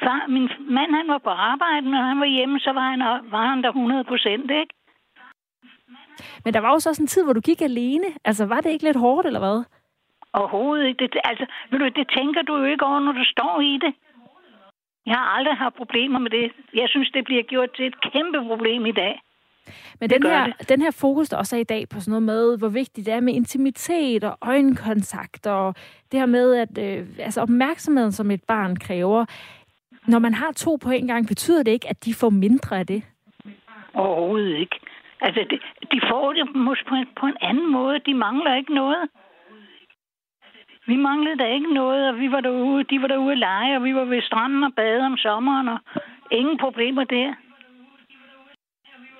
[0.02, 3.46] Far, min mand han var på arbejde, når han var hjemme, så var han, var
[3.46, 4.74] han der 100 procent, ikke?
[6.44, 8.06] Men der var jo så også en tid, hvor du gik alene.
[8.24, 9.64] Altså, var det ikke lidt hårdt, eller hvad?
[10.32, 11.06] Overhovedet ikke.
[11.06, 13.94] Det, altså, ved du, det tænker du jo ikke over, når du står i det.
[15.06, 16.52] Jeg har aldrig haft problemer med det.
[16.74, 19.20] Jeg synes, det bliver gjort til et kæmpe problem i dag.
[20.00, 22.58] Men den her, den her fokus, der også er i dag på sådan noget med,
[22.58, 25.74] hvor vigtigt det er med intimitet og øjenkontakt, og
[26.12, 29.24] det her med, at øh, altså opmærksomheden, som et barn kræver,
[30.06, 32.86] når man har to på en gang, betyder det ikke, at de får mindre af
[32.86, 33.02] det?
[33.94, 34.76] Overhovedet ikke.
[35.20, 35.58] Altså, de,
[35.92, 37.98] de får det måske på en, på en anden måde.
[38.06, 39.08] De mangler ikke noget.
[40.86, 43.84] Vi manglede da ikke noget, og vi var derude, de var derude at lege, og
[43.84, 45.78] vi var ved stranden og bade om sommeren, og
[46.30, 47.34] ingen problemer der.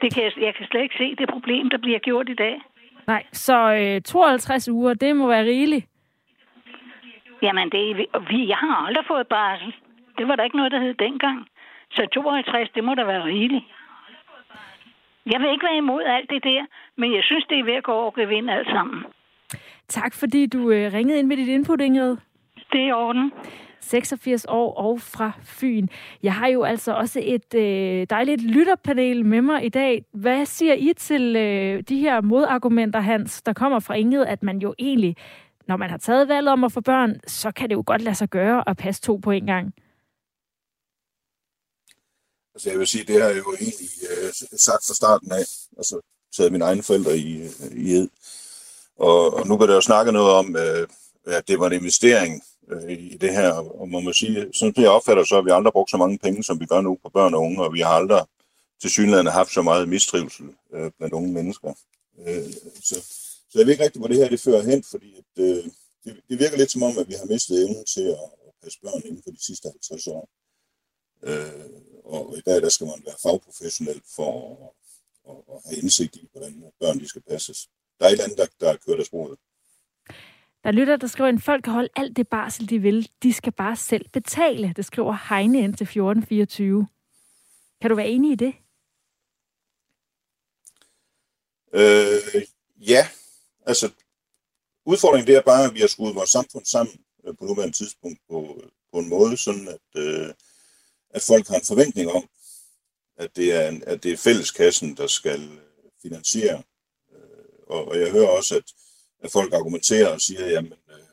[0.01, 2.61] Det kan jeg, jeg kan slet ikke se det problem, der bliver gjort i dag.
[3.07, 5.87] Nej, så øh, 52 uger, det må være rigeligt.
[7.43, 7.97] Jamen, det,
[8.31, 9.75] vi, jeg har aldrig fået barsel.
[10.19, 11.47] Det var der ikke noget, der hed dengang.
[11.91, 13.65] Så 52, det må da være rigeligt.
[15.33, 17.85] Jeg vil ikke være imod alt det der, men jeg synes, det er ved at
[17.85, 19.05] gå over og vinde alt sammen.
[19.89, 22.17] Tak fordi du øh, ringede ind med dit input, Ingrid.
[22.73, 23.33] Det er i orden.
[23.81, 25.89] 86 år og fra Fyn.
[26.23, 30.05] Jeg har jo altså også et øh, dejligt lytterpanel med mig i dag.
[30.15, 34.59] Hvad siger I til øh, de her modargumenter, Hans, der kommer fra Inget, at man
[34.59, 35.17] jo egentlig,
[35.69, 38.17] når man har taget valget om at få børn, så kan det jo godt lade
[38.17, 39.75] sig gøre at passe to på en gang?
[42.55, 45.47] Altså jeg vil sige, det har jeg jo egentlig øh, sagt fra starten af.
[45.77, 46.01] Altså
[46.37, 48.09] taget mine egne forældre i, øh, i ed.
[48.97, 50.89] Og, og nu kan der jo snakke noget om, øh,
[51.27, 53.53] at det var en investering øh, i det her.
[53.53, 56.45] Og man må sige, sådan jeg opfatter så, at vi aldrig brugt så mange penge,
[56.45, 58.25] som vi gør nu på børn og unge, og vi har aldrig
[58.81, 61.75] til synligheden haft så meget mistrivsel øh, blandt unge mennesker.
[62.27, 62.53] Øh,
[62.83, 62.95] så,
[63.51, 65.65] så jeg ved ikke rigtigt, hvor det her det fører hen, fordi at, øh,
[66.05, 68.79] det, det virker lidt som om, at vi har mistet evnen til at, at passe
[68.83, 70.29] børn inden for de sidste 50 år.
[71.23, 71.71] Øh,
[72.05, 74.71] og i dag der skal man være fagprofessionel for at,
[75.31, 77.69] at, at have indsigt i, hvordan børn de skal passes.
[77.99, 79.37] Der er et eller andet, der, der kører deres af
[80.65, 83.11] der Der lytter, der skriver, at folk kan holde alt det barsel, de vil.
[83.23, 84.73] De skal bare selv betale.
[84.77, 86.89] Det skriver Heine ind til 1424.
[87.81, 88.55] Kan du være enig i det?
[91.73, 92.43] Øh,
[92.77, 93.09] ja.
[93.67, 93.91] Altså,
[94.85, 98.19] udfordringen det er bare, at vi har skudt vores samfund sammen øh, på nuværende tidspunkt
[98.31, 100.35] på, på en måde, sådan at, øh,
[101.11, 102.29] at folk har en forventning om,
[103.17, 106.63] at det er, en, at det er fælleskassen, der skal øh, finansiere.
[107.13, 108.73] Øh, og, og jeg hører også, at
[109.27, 111.07] at folk argumenterer og siger, jamen, øh,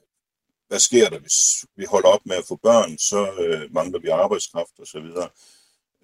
[0.67, 4.07] hvad sker der, hvis vi holder op med at få børn, så øh, mangler vi
[4.07, 5.29] arbejdskraft og så videre.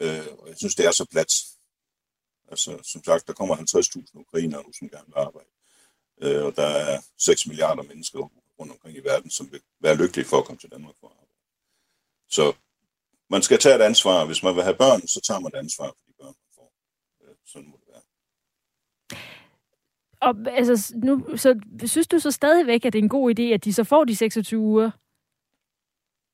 [0.01, 1.31] Øh, og jeg synes, det er så plat.
[2.51, 5.49] Altså, som sagt, der kommer 50.000 ukrainere nu, som gerne vil arbejde.
[6.21, 8.19] Øh, og der er 6 milliarder mennesker
[8.59, 11.13] rundt omkring i verden, som vil være lykkelige for at komme til Danmark for at
[11.13, 11.33] arbejde.
[12.29, 12.53] Så
[13.29, 14.25] man skal tage et ansvar.
[14.25, 16.73] Hvis man vil have børn, så tager man et ansvar for de børn, man får.
[17.23, 17.78] Øh, sådan må.
[20.21, 23.65] Og altså, nu, så synes du så stadigvæk, at det er en god idé, at
[23.65, 24.91] de så får de 26 uger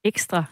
[0.04, 0.46] ekstra?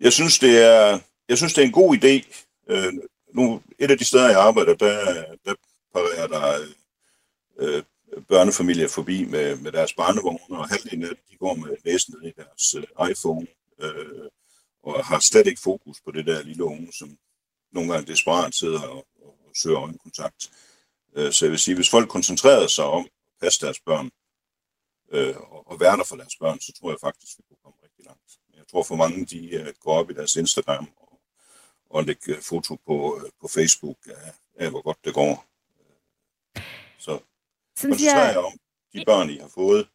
[0.00, 2.44] Jeg synes, det er, jeg synes, det er en god idé.
[2.68, 2.92] Øh,
[3.34, 5.54] nu, et af de steder, jeg arbejder, der, der
[5.92, 6.60] parerer der
[7.58, 7.82] øh, øh,
[8.28, 12.74] børnefamilier forbi med, med deres barnevogne, og halvdelen af de går med næsen i deres
[12.74, 13.46] øh, iPhone,
[13.82, 14.28] øh,
[14.82, 17.18] og har slet ikke fokus på det der lille unge, som
[17.72, 20.50] nogle gange desperat sidder og, og søger øjenkontakt.
[20.50, 20.71] Øh,
[21.16, 24.10] så jeg vil sige, hvis folk koncentrerede sig om at passe deres børn
[25.12, 28.04] øh, og være der for deres børn, så tror jeg faktisk, vi kunne komme rigtig
[28.04, 28.30] langt.
[28.56, 31.20] Jeg tror for mange, de øh, går op i deres Instagram og,
[31.90, 34.32] og lægger foto på, på Facebook af,
[34.64, 35.44] af, hvor godt det går.
[36.98, 37.18] Så
[37.80, 38.52] koncentrer jeg om
[38.94, 39.88] de børn, I har fået,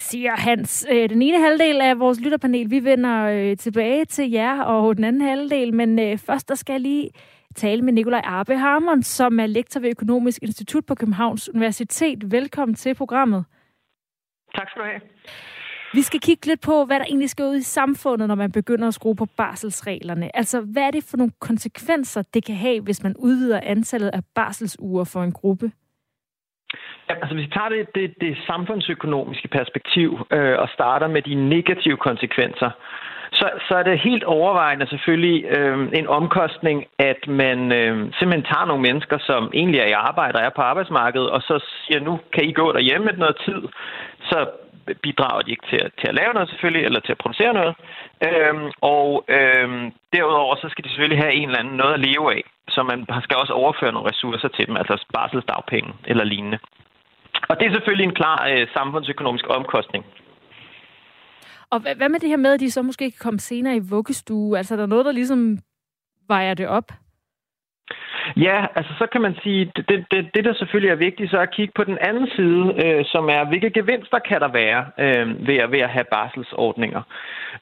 [0.00, 0.86] siger Hans.
[0.88, 5.74] Den ene halvdel af vores lytterpanel, vi vender tilbage til jer, og den anden halvdel,
[5.74, 7.10] men først der skal jeg lige
[7.56, 12.32] tale med Nikolaj Arbe Harmon, som er lektor ved Økonomisk Institut på Københavns Universitet.
[12.32, 13.44] Velkommen til programmet.
[14.54, 15.00] Tak skal du have.
[15.94, 18.88] Vi skal kigge lidt på, hvad der egentlig skal ud i samfundet, når man begynder
[18.88, 20.36] at skrue på barselsreglerne.
[20.36, 24.20] Altså, hvad er det for nogle konsekvenser, det kan have, hvis man udvider antallet af
[24.34, 25.70] barselsuger for en gruppe?
[27.08, 31.34] Ja, altså hvis vi tager det, det, det samfundsøkonomiske perspektiv øh, og starter med de
[31.34, 32.70] negative konsekvenser,
[33.38, 38.66] så, så er det helt overvejende selvfølgelig øh, en omkostning, at man øh, simpelthen tager
[38.66, 42.20] nogle mennesker, som egentlig er i arbejde og er på arbejdsmarkedet, og så siger, nu
[42.34, 43.60] kan I gå derhjemme med noget tid,
[44.30, 44.38] så
[45.02, 47.74] bidrager de ikke til at, til at lave noget selvfølgelig, eller til at producere noget.
[48.28, 52.26] Øhm, og øhm, derudover så skal de selvfølgelig have en eller anden noget at leve
[52.36, 56.58] af, så man skal også overføre nogle ressourcer til dem, altså barselsdagpenge eller lignende.
[57.48, 60.04] Og det er selvfølgelig en klar øh, samfundsøkonomisk omkostning.
[61.70, 64.58] Og hvad med det her med, at de så måske kan komme senere i vuggestue?
[64.58, 65.58] Altså, er der noget, der ligesom
[66.28, 66.92] vejer det op?
[68.36, 71.42] Ja, altså så kan man sige, det, det, det der selvfølgelig er vigtigt, så er
[71.42, 75.46] at kigge på den anden side, øh, som er, hvilke gevinster kan der være øh,
[75.46, 77.02] ved, at, ved at have barselsordninger.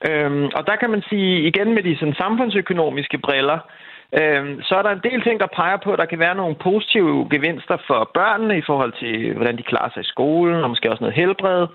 [0.08, 4.74] Øh, og der kan man sige, igen med de sådan, samfundsøkonomiske briller, øh, Øhm, så
[4.74, 7.76] er der en del ting, der peger på, at der kan være nogle positive gevinster
[7.86, 11.16] for børnene i forhold til, hvordan de klarer sig i skolen, og måske også noget
[11.16, 11.66] helbred.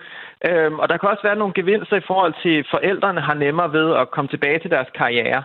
[0.47, 3.73] Øh, og der kan også være nogle gevinster i forhold til, at forældrene har nemmere
[3.73, 5.43] ved at komme tilbage til deres karriere.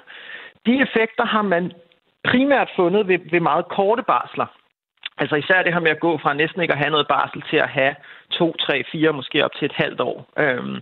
[0.66, 1.72] De effekter har man
[2.24, 4.46] primært fundet ved, ved meget korte barsler.
[5.18, 7.56] Altså især det her med at gå fra næsten ikke at have noget barsel til
[7.56, 7.94] at have
[8.30, 10.26] to, tre, fire, måske op til et halvt år.
[10.38, 10.76] Øhm,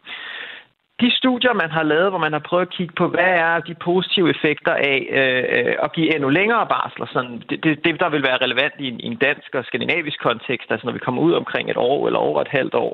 [1.00, 3.74] de studier, man har lavet, hvor man har prøvet at kigge på, hvad er de
[3.74, 8.08] positive effekter af øh, øh, at give endnu længere barsler, sådan, det, det, det, der
[8.14, 11.22] vil være relevant i en, i en dansk og skandinavisk kontekst, altså når vi kommer
[11.22, 12.92] ud omkring et år eller over et halvt år,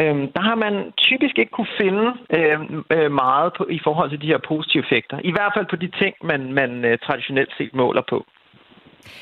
[0.00, 2.06] øh, der har man typisk ikke kunne finde
[2.36, 5.16] øhm, øh, meget på, i forhold til de her positive effekter.
[5.24, 8.26] I hvert fald på de ting, man, man øh, traditionelt set måler på.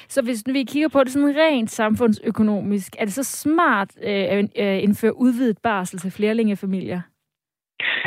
[0.09, 4.45] Så hvis vi kigger på det sådan rent samfundsøkonomisk, er det så smart øh, at
[4.59, 7.01] øh, indføre udvidet barsel til flerlingefamilier?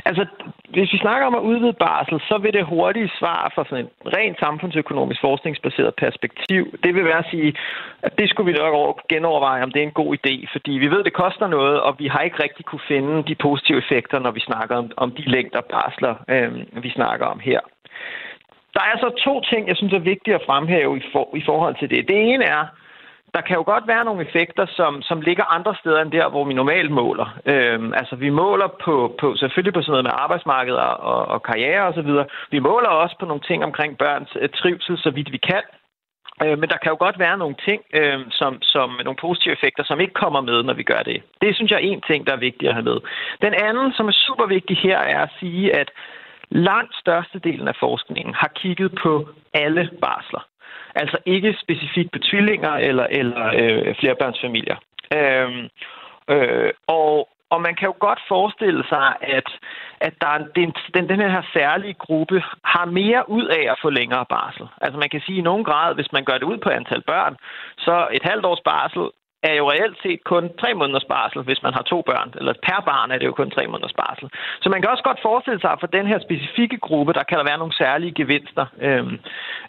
[0.06, 0.26] Altså,
[0.70, 3.92] hvis vi snakker om at udvide barsel, så vil det hurtige svar fra sådan et
[4.18, 7.54] rent samfundsøkonomisk forskningsbaseret perspektiv, det vil være at sige,
[8.02, 11.00] at det skulle vi nok genoverveje, om det er en god idé, fordi vi ved,
[11.00, 14.32] at det koster noget, og vi har ikke rigtig kunne finde de positive effekter, når
[14.32, 17.60] vi snakker om, om de længder barsler, øh, vi snakker om her.
[18.74, 21.76] Der er så to ting, jeg synes er vigtige at fremhæve i, for, i forhold
[21.80, 22.08] til det.
[22.08, 22.66] Det ene er,
[23.38, 26.44] der kan jo godt være nogle effekter, som, som ligger andre steder end der, hvor
[26.46, 27.28] vi normalt måler.
[27.46, 30.80] Øhm, altså vi måler på, på selvfølgelig på sådan noget med arbejdsmarkedet
[31.14, 32.12] og, og karriere osv.
[32.52, 35.64] Vi måler også på nogle ting omkring børns øh, trivsel, så vidt vi kan.
[36.44, 39.84] Øh, men der kan jo godt være nogle ting, øh, som, som nogle positive effekter,
[39.84, 41.24] som ikke kommer med, når vi gør det.
[41.42, 42.98] Det synes jeg er en ting, der er vigtig at have med.
[43.42, 45.90] Den anden, som er super vigtig her, er at sige, at
[46.50, 50.44] langt størstedelen af forskningen har kigget på alle barsler.
[51.02, 54.78] Altså ikke specifikt på tvillinger eller, eller øh, flerebørnsfamilier.
[55.18, 55.64] Øhm,
[56.34, 59.48] øh, og, og man kan jo godt forestille sig, at,
[60.02, 63.90] at der er, den, den, den her særlige gruppe har mere ud af at få
[63.90, 64.68] længere barsel.
[64.82, 67.36] Altså man kan sige i nogen grad, hvis man gør det ud på antal børn,
[67.78, 69.04] så et halvt års barsel
[69.44, 72.34] er jo reelt set kun tre måneders barsel, hvis man har to børn.
[72.40, 74.28] Eller per barn er det jo kun tre måneders barsel.
[74.62, 77.38] Så man kan også godt forestille sig, at for den her specifikke gruppe, der kan
[77.38, 79.06] der være nogle særlige gevinster, øh,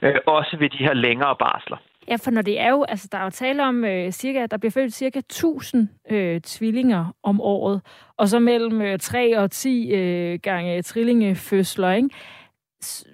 [0.02, 1.78] øh, også ved de her længere barsler.
[2.10, 4.56] Ja, for når det er jo, altså der er jo tale om øh, cirka, der
[4.56, 7.80] bliver født cirka 1000 øh, tvillinger om året,
[8.16, 12.08] og så mellem øh, 3 og 10 øh, gange trillingefødsler, ikke?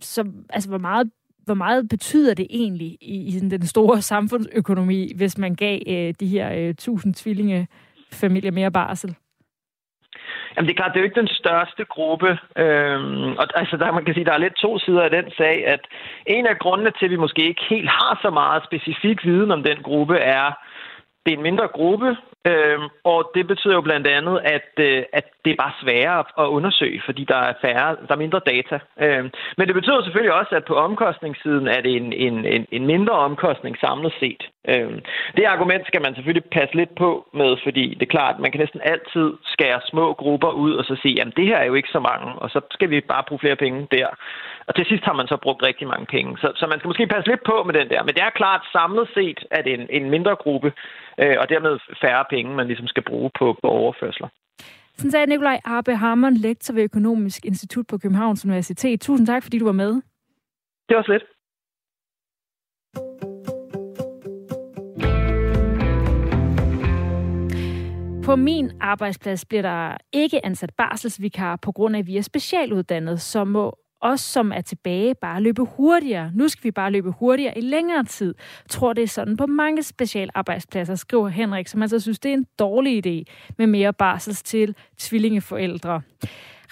[0.01, 1.11] Så altså, hvor meget
[1.47, 6.27] hvor meget betyder det egentlig i, i den store samfundsøkonomi, hvis man gav øh, de
[6.27, 9.17] her øh, tusind tvillingefamilier mere barsel?
[10.57, 12.31] Jamen det er klart, det er jo ikke den største gruppe.
[12.57, 15.67] Øhm, og altså, der, man kan sige, der er lidt to sider af den sag,
[15.67, 15.81] at
[16.27, 19.63] en af grundene til, at vi måske ikke helt har så meget specifik viden om
[19.63, 20.47] den gruppe, er,
[21.27, 22.17] det er en mindre gruppe,
[22.47, 26.47] øh, og det betyder jo blandt andet, at, øh, at det er bare sværere at
[26.57, 28.79] undersøge, fordi der er færre, der er mindre data.
[29.01, 29.25] Øh,
[29.59, 33.13] men det betyder selvfølgelig også, at på omkostningssiden er det en, en, en, en mindre
[33.13, 34.43] omkostning samlet set.
[34.69, 34.93] Øh,
[35.37, 38.51] det argument skal man selvfølgelig passe lidt på med, fordi det er klart, at man
[38.51, 41.75] kan næsten altid skære små grupper ud og så sige, jamen det her er jo
[41.75, 44.09] ikke så mange, og så skal vi bare bruge flere penge der.
[44.67, 46.39] Og til sidst har man så brugt rigtig mange penge.
[46.39, 48.03] Så, så man skal måske passe lidt på med den der.
[48.03, 50.73] Men det er klart, samlet set, at en, en mindre gruppe,
[51.23, 54.29] øh, og dermed færre penge, man ligesom skal bruge på, på overførsler.
[54.97, 59.01] Sådan sagde Nikolaj Arbe Harmon, lektor ved Økonomisk Institut på Københavns Universitet.
[59.01, 59.93] Tusind tak, fordi du var med.
[60.89, 61.25] Det var slet.
[68.25, 73.21] På min arbejdsplads bliver der ikke ansat barselsvikar på grund af, at vi er specialuddannet,
[73.21, 76.31] så må os, som er tilbage, bare løbe hurtigere.
[76.35, 78.35] Nu skal vi bare løbe hurtigere i længere tid.
[78.69, 82.47] Tror, det er sådan på mange specialarbejdspladser, skriver Henrik, som altså synes, det er en
[82.59, 86.03] dårlig idé med mere barsels til tvillingeforældre.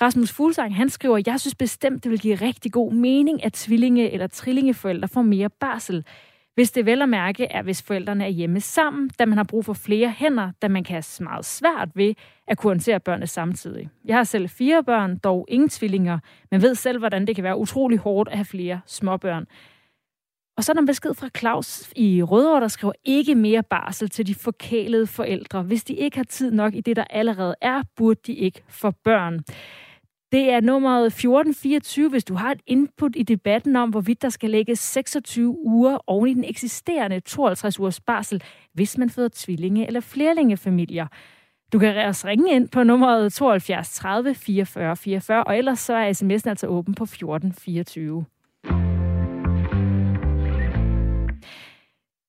[0.01, 4.11] Rasmus Fuglsang, han skriver, jeg synes bestemt, det vil give rigtig god mening, at tvillinge-
[4.11, 6.05] eller trillingeforældre får mere barsel.
[6.55, 9.65] Hvis det vel at mærke er, hvis forældrene er hjemme sammen, da man har brug
[9.65, 12.15] for flere hænder, da man kan have meget svært ved
[12.49, 13.89] at kunne håndtere børnene samtidig.
[14.05, 16.19] Jeg har selv fire børn, dog ingen tvillinger,
[16.51, 19.47] men ved selv, hvordan det kan være utrolig hårdt at have flere småbørn.
[20.57, 24.11] Og så er der en besked fra Claus i Rødovre, der skriver ikke mere barsel
[24.11, 25.63] til de forkælede forældre.
[25.63, 28.91] Hvis de ikke har tid nok i det, der allerede er, burde de ikke få
[28.91, 29.45] børn.
[30.33, 34.51] Det er nummeret 1424, hvis du har et input i debatten om, hvorvidt der skal
[34.51, 40.01] lægges 26 uger oven i den eksisterende 52 ugers barsel, hvis man føder tvillinge- eller
[40.01, 41.07] flerlingefamilier.
[41.73, 46.13] Du kan også ringe ind på nummeret 72 30 44 44, og ellers så er
[46.13, 48.25] sms'en altså åben på 1424.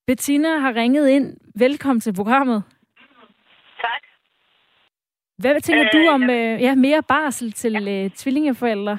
[0.06, 1.36] Bettina har ringet ind.
[1.54, 2.62] Velkommen til programmet.
[5.42, 8.04] Hvad tænker øh, du om øh, ja, mere barsel til ja.
[8.04, 8.98] øh, tvillingeforældre?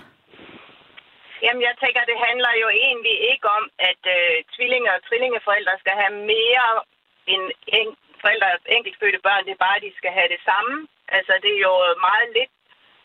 [1.46, 5.96] Jamen, jeg tænker, det handler jo egentlig ikke om, at øh, tvillinge- og trillingeforældre skal
[6.02, 6.68] have mere
[7.34, 7.44] end
[7.80, 7.90] en,
[8.24, 9.46] forældre af enkeltfødte børn.
[9.46, 10.76] Det er bare, at de skal have det samme.
[11.18, 11.76] Altså, det er jo
[12.08, 12.54] meget lidt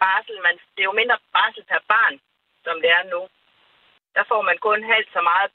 [0.05, 0.37] barsel.
[0.47, 2.15] Man, det er jo mindre barsel per barn,
[2.65, 3.21] som det er nu.
[4.17, 5.51] Der får man kun halvt så meget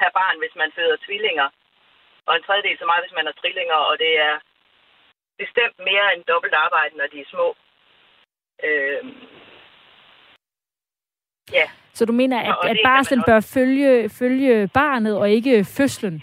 [0.00, 1.48] per barn, hvis man føder tvillinger.
[2.26, 3.78] Og en tredjedel så meget, hvis man har trillinger.
[3.90, 4.34] Og det er
[5.42, 7.56] bestemt mere end dobbelt arbejde, når de er små.
[8.66, 9.04] Øh,
[11.52, 11.66] ja.
[11.92, 16.16] Så du mener, at, at barsel bør følge, følge barnet og ikke fødslen?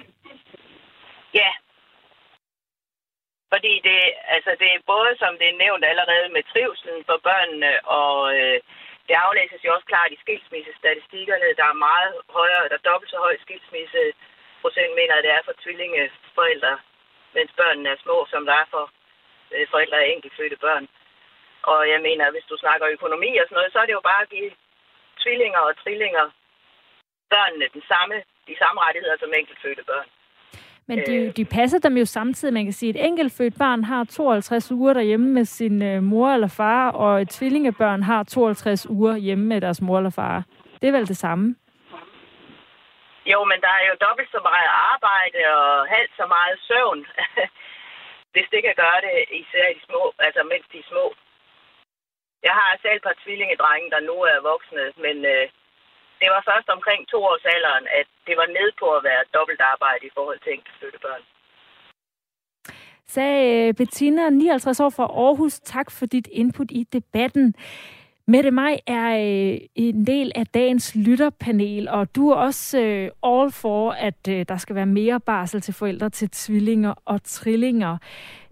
[1.34, 1.52] Ja.
[3.54, 4.00] Fordi det,
[4.36, 8.60] altså det er både, som det er nævnt allerede, med trivselen for børnene, og øh,
[9.08, 11.58] det aflæses jo også klart i skilsmissestatistikkerne.
[11.60, 16.74] Der er meget højere, der er dobbelt så høj skilsmisseprocent, mener det er for tvillingeforældre,
[17.36, 18.86] mens børnene er små, som der er for
[19.74, 20.86] forældre af enkeltfødte børn.
[21.72, 24.22] Og jeg mener, hvis du snakker økonomi og sådan noget, så er det jo bare
[24.26, 24.52] at give
[25.22, 26.26] tvillinger og trillinger
[27.34, 28.16] børnene den samme,
[28.50, 30.08] de samme rettigheder som enkeltfødte børn.
[30.88, 32.54] Men de, de passer dem jo samtidig.
[32.54, 36.30] Man kan sige, at et enkeltfødt barn har 52 uger derhjemme med sin øh, mor
[36.30, 40.44] eller far, og et tvillingebørn har 52 uger hjemme med deres mor eller far.
[40.82, 41.56] Det er vel det samme?
[43.26, 47.06] Jo, men der er jo dobbelt så meget arbejde og halvt så meget søvn.
[48.36, 51.06] hvis det kan gøre det, især i de små, altså mens de er små.
[52.48, 55.46] Jeg har selv et par tvillingedrenge, der nu er voksne, men øh,
[56.22, 59.62] det var først omkring to års alderen, at det var ned på at være dobbelt
[59.74, 61.24] arbejde i forhold til enkelte børn.
[63.14, 65.60] Sagde øh, Bettina, 59 år fra Aarhus.
[65.60, 67.56] Tak for dit input i debatten.
[68.28, 73.52] Mette Maj er øh, en del af dagens lytterpanel, og du er også øh, all
[73.52, 77.98] for, at øh, der skal være mere barsel til forældre til tvillinger og trillinger.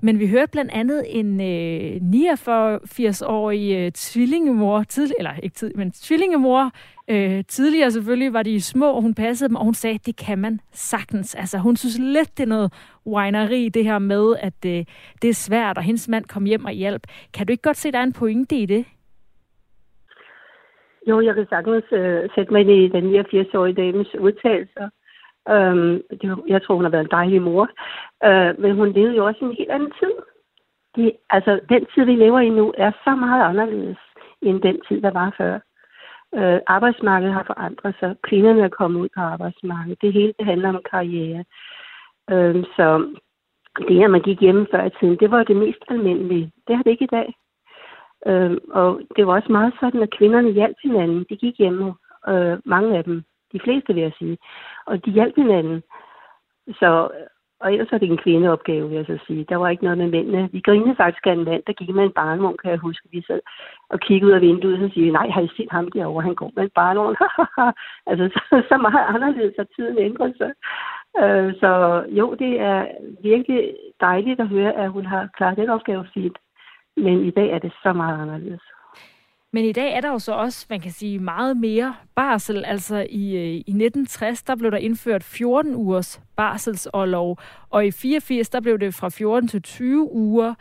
[0.02, 5.92] Men vi hørte blandt andet en øh, 89-årig øh, tvillingemor, tidlig, eller ikke tid, men
[5.92, 6.72] tvillingemor,
[7.08, 10.16] øh, tidligere selvfølgelig var de små, og hun passede dem, og hun sagde, at det
[10.16, 11.36] kan man sagtens.
[11.36, 12.74] Altså hun synes lidt, det er noget
[13.08, 14.86] wineri, det her med, at øh,
[15.22, 17.08] det er svært, og hendes mand kom hjem og hjælp.
[17.34, 18.86] Kan du ikke godt se, at der er en pointe i det?
[21.08, 24.90] Jo, jeg kan sagtens øh, sætte mig ind i den 89-årige dames udtalelser.
[25.50, 27.70] Øhm, det, jeg tror, hun har været en dejlig mor.
[28.28, 30.14] Øh, men hun levede jo også en helt anden tid.
[30.96, 33.98] De, altså, den tid, vi lever i nu, er så meget anderledes
[34.42, 35.60] end den tid, der var før.
[36.36, 38.16] Øh, arbejdsmarkedet har forandret sig.
[38.24, 40.02] Kvinderne er kommet ud på arbejdsmarkedet.
[40.02, 41.44] Det hele det handler om karriere.
[42.32, 43.16] Øh, så
[43.88, 46.52] det, at man gik hjemme før i tiden, det var det mest almindelige.
[46.68, 47.34] Det har det ikke i dag.
[48.26, 51.26] Øh, og det var også meget sådan, at kvinderne hjalp hinanden.
[51.30, 51.94] De gik hjemme,
[52.28, 54.38] øh, mange af dem, de fleste vil jeg sige,
[54.86, 55.84] og de hjalp hinanden.
[56.68, 57.10] Så,
[57.60, 59.46] og ellers var det en kvindeopgave, vil jeg så sige.
[59.50, 60.50] Der var ikke noget med mændene.
[60.52, 63.08] Vi grinede faktisk af en mand, der gik med en barnevogn, kan jeg huske.
[63.12, 63.40] Vi sad
[63.90, 66.22] og kiggede ud af vinduet og siger, nej, har I set ham derovre?
[66.22, 67.16] Han går med en barnevogn.
[68.10, 70.52] altså, så, så meget anderledes har tiden ændret sig.
[71.22, 72.88] Øh, så jo, det er
[73.24, 76.38] virkelig dejligt at høre, at hun har klaret den opgave fint.
[76.98, 78.62] Men i dag er det så meget anderledes.
[79.54, 82.66] Men i dag er der jo så også, man kan sige, meget mere barsel.
[82.66, 87.38] Altså i, øh, i 1960, der blev der indført 14 ugers barselsårlov,
[87.70, 90.54] og i 84, der blev det fra 14 til 20 uger.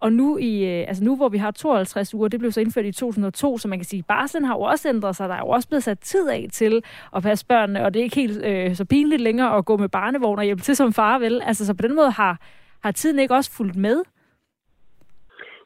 [0.00, 2.84] Og nu, i, øh, altså nu hvor vi har 52 uger, det blev så indført
[2.86, 5.28] i 2002, så man kan sige, at barslen har jo også ændret sig.
[5.28, 6.82] Der er jo også blevet sat tid af til
[7.16, 9.88] at passe børnene, og det er ikke helt øh, så pinligt længere at gå med
[9.88, 11.42] barnevogn og hjælpe til som far, vel?
[11.42, 12.38] Altså så på den måde har,
[12.82, 14.02] har tiden ikke også fulgt med?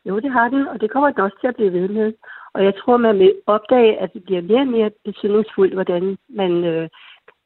[0.04, 2.12] Jo, det har den, og det kommer den også til at blive ved med.
[2.54, 6.64] Og jeg tror, man vil opdage, at det bliver mere og mere betydningsfuldt, hvordan man
[6.64, 6.88] øh,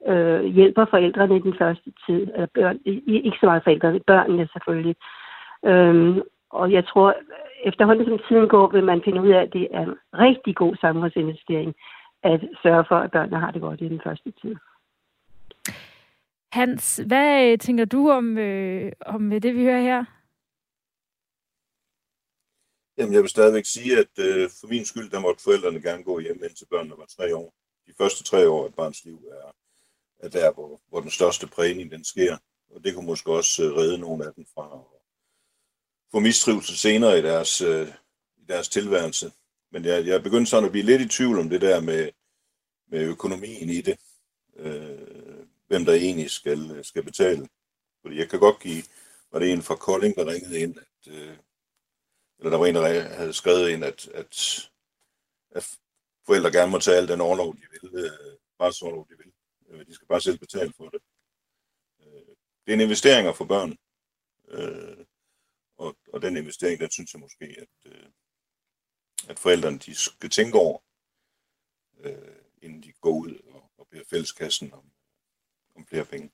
[0.07, 2.23] øh, hjælper forældrene i den første tid.
[2.35, 4.97] Eller børn, ikke så meget forældrene, børnene selvfølgelig.
[5.65, 7.15] Øhm, og jeg tror,
[7.65, 10.77] efterhånden som tiden går, vil man finde ud af, at det er en rigtig god
[10.77, 11.75] samfundsinvestering
[12.23, 14.57] at sørge for, at børnene har det godt i den første tid.
[16.53, 20.05] Hans, hvad øh, tænker du om, øh, om øh, det, vi hører her?
[22.99, 26.19] Jamen, jeg vil stadigvæk sige, at øh, for min skyld, der måtte forældrene gerne gå
[26.19, 27.55] hjem, indtil børnene var tre år.
[27.87, 29.53] De første tre år af et barns liv er,
[30.19, 32.37] er der, hvor, hvor den største prægning den sker.
[32.71, 35.01] Og det kunne måske også øh, redde nogle af dem fra at
[36.13, 37.89] få mistrivsel senere i deres, øh,
[38.37, 39.33] i deres tilværelse.
[39.73, 42.11] Men jeg, jeg begyndte sådan at blive lidt i tvivl om det der med,
[42.91, 43.99] med økonomien i det.
[44.57, 47.49] Øh, hvem der egentlig skal, øh, skal betale.
[48.03, 48.83] Fordi jeg kan godt give,
[49.33, 51.37] var det en fra Kolding, der ringede ind, at, øh,
[52.39, 54.71] eller der var en, der havde skrevet ind, at, at,
[55.51, 55.79] at
[56.27, 59.33] forældre gerne må tage al den overlov, de vil, øh, overlov, de vil.
[59.69, 61.03] Øh, de skal bare selv betale for det.
[62.01, 62.37] Øh,
[62.67, 63.79] det er en investering for børn.
[64.49, 65.07] Øh,
[65.77, 68.07] og, og den investering, den synes jeg måske, at, øh,
[69.29, 70.79] at forældrene de skal tænke over,
[71.99, 74.93] øh, inden de går ud og, og beder fælleskassen om,
[75.75, 76.31] om flere penge.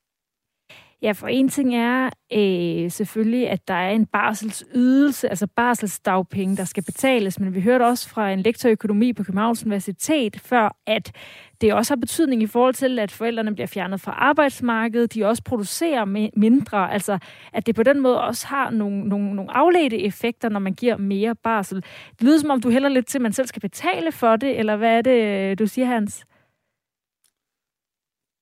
[1.04, 6.64] Ja, for en ting er øh, selvfølgelig, at der er en barselsydelse, altså barselsdagpenge, der
[6.64, 10.76] skal betales, men vi hørte også fra en lektor i økonomi på Københavns Universitet før,
[10.86, 11.12] at
[11.60, 15.42] det også har betydning i forhold til, at forældrene bliver fjernet fra arbejdsmarkedet, de også
[15.42, 17.18] producerer mindre, altså
[17.52, 20.96] at det på den måde også har nogle, nogle, nogle afledte effekter, når man giver
[20.96, 21.84] mere barsel.
[22.18, 24.58] Det lyder som om, du hælder lidt til, at man selv skal betale for det,
[24.58, 26.26] eller hvad er det, øh, du siger, Hans?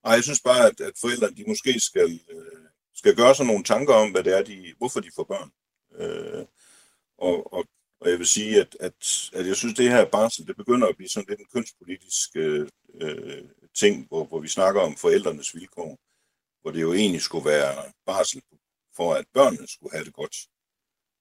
[0.05, 3.65] Nej, jeg synes bare, at, at forældrene de måske skal, øh, skal gøre sig nogle
[3.65, 5.51] tanker om, hvad det er, de, hvorfor de får børn.
[6.01, 6.47] Øh,
[7.19, 7.65] og, og,
[8.01, 10.89] og jeg vil sige, at, at, at jeg synes, at det her barsel, det begynder
[10.89, 12.69] at blive sådan lidt en kønspolitisk øh,
[13.01, 13.45] øh,
[13.75, 15.99] ting, hvor, hvor vi snakker om forældrenes vilkår,
[16.63, 18.43] hvor det jo egentlig skulle være barsel
[18.97, 20.37] for, at børnene skulle have det godt.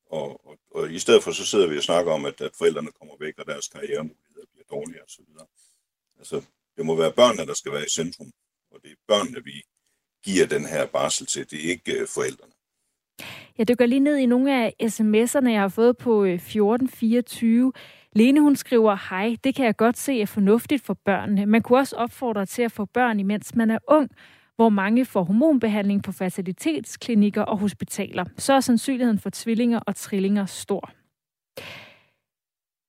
[0.05, 2.91] Og, og, og i stedet for, så sidder vi og snakker om, at, at forældrene
[2.91, 5.23] kommer væk, og deres karrieremuligheder bliver dårligere osv.
[6.19, 6.41] Altså,
[6.77, 8.31] det må være børnene, der skal være i centrum
[8.71, 9.61] og det er børnene, vi
[10.25, 11.51] giver den her barsel til.
[11.51, 12.53] Det er ikke øh, forældrene.
[13.57, 17.73] Jeg dykker lige ned i nogle af sms'erne, jeg har fået på øh, 1424.
[18.13, 21.45] Lene, hun skriver, hej, det kan jeg godt se er fornuftigt for børnene.
[21.45, 24.09] Man kunne også opfordre til at få børn, imens man er ung,
[24.55, 28.25] hvor mange får hormonbehandling på facilitetsklinikker og hospitaler.
[28.37, 30.91] Så er sandsynligheden for tvillinger og trillinger stor.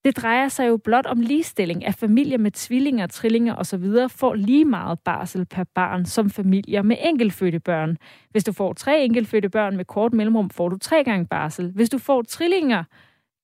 [0.05, 3.85] Det drejer sig jo blot om ligestilling, at familier med tvillinger, trillinger osv.
[4.09, 7.97] får lige meget barsel per barn som familier med enkeltfødte børn.
[8.31, 11.73] Hvis du får tre enkeltfødte børn med kort mellemrum, får du tre gange barsel.
[11.75, 12.85] Hvis du får trillinger,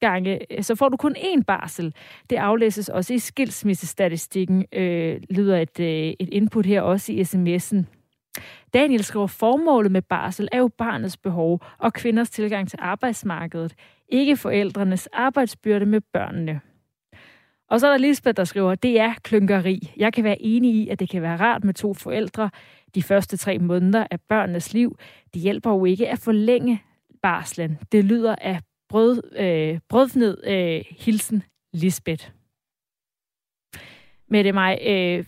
[0.00, 1.94] gange, øh, så får du kun én barsel.
[2.30, 7.84] Det aflæses også i skilsmissestatistikken, øh, lyder et, øh, et input her også i sms'en.
[8.74, 13.74] Daniel skriver, formålet med barsel er jo barnets behov og kvinders tilgang til arbejdsmarkedet,
[14.08, 16.60] ikke forældrenes arbejdsbyrde med børnene.
[17.70, 19.92] Og så er der Lisbeth, der skriver, det er klynkeri.
[19.96, 22.50] Jeg kan være enig i, at det kan være rart med to forældre
[22.94, 24.98] de første tre måneder af børnenes liv.
[25.34, 26.82] Det hjælper jo ikke at forlænge
[27.22, 27.78] barslen.
[27.92, 31.42] Det lyder af brød, øh, brødfned øh, hilsen
[31.72, 32.30] Lisbeth.
[34.28, 35.24] Med det mig, øh,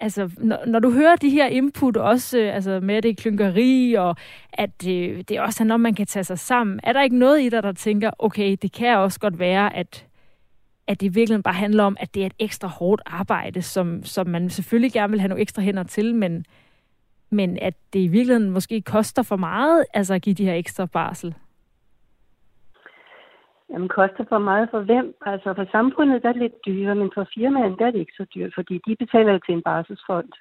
[0.00, 4.16] altså, når, når du hører de her input også, øh, altså med det klynkeri, og
[4.52, 7.42] at det, det også er noget, man kan tage sig sammen, er der ikke noget
[7.42, 10.06] i dig, der tænker, okay, det kan også godt være, at,
[10.86, 14.26] at det virkelig bare handler om, at det er et ekstra hårdt arbejde, som, som
[14.26, 16.44] man selvfølgelig gerne vil have nogle ekstra hænder til, men,
[17.30, 20.86] men at det i virkeligheden måske koster for meget, altså at give de her ekstra
[20.86, 21.34] barsel?
[23.72, 25.14] Jamen, koster for meget for hvem?
[25.26, 28.18] Altså, for samfundet der er det lidt dyrere, men for firmaen der er det ikke
[28.20, 30.32] så dyrt, fordi de betaler til en barselsfond.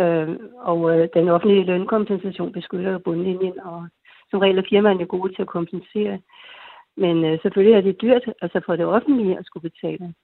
[0.00, 0.28] Øh,
[0.70, 3.88] og øh, den offentlige lønkompensation beskytter jo bundlinjen, og
[4.30, 6.18] som regel er firmaerne gode til at kompensere.
[6.96, 10.14] Men øh, selvfølgelig er det dyrt altså for det offentlige at skulle betale.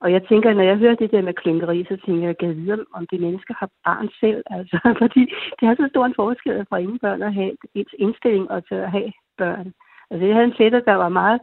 [0.00, 2.56] Og jeg tænker, når jeg hører det der med klynkeri, så tænker jeg, at jeg
[2.56, 4.42] vide, om det mennesker har barn selv.
[4.56, 5.20] Altså, fordi
[5.60, 8.74] det er så stor en forskel fra ingen børn at have ens indstilling og til
[8.74, 9.72] at have børn.
[10.10, 11.40] Altså, jeg havde en fætter, der var meget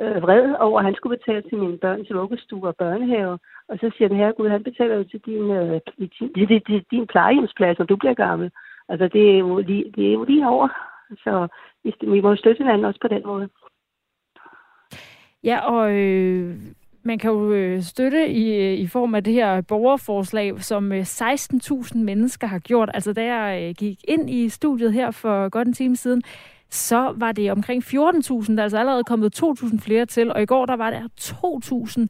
[0.00, 3.38] øh, vred over, at han skulle betale til mine børn til vuggestue og børnehave.
[3.68, 6.84] Og så siger den her Gud, han betaler jo til din, øh, din, din, din,
[6.90, 8.50] din plejehjemsplads, når du bliver gammel.
[8.88, 10.68] Altså, det er jo lige, det er jo lige over.
[11.10, 11.48] Så
[12.00, 13.48] vi må støtte hinanden også på den måde.
[15.44, 16.56] Ja, og øh,
[17.02, 21.00] man kan jo øh, støtte i, øh, i form af det her borgerforslag, som øh,
[21.00, 22.90] 16.000 mennesker har gjort.
[22.94, 26.22] Altså da jeg gik ind i studiet her for godt en time siden,
[26.72, 30.46] så var det omkring 14.000, der er altså allerede kommet 2.000 flere til, og i
[30.46, 32.06] går der var der 2.000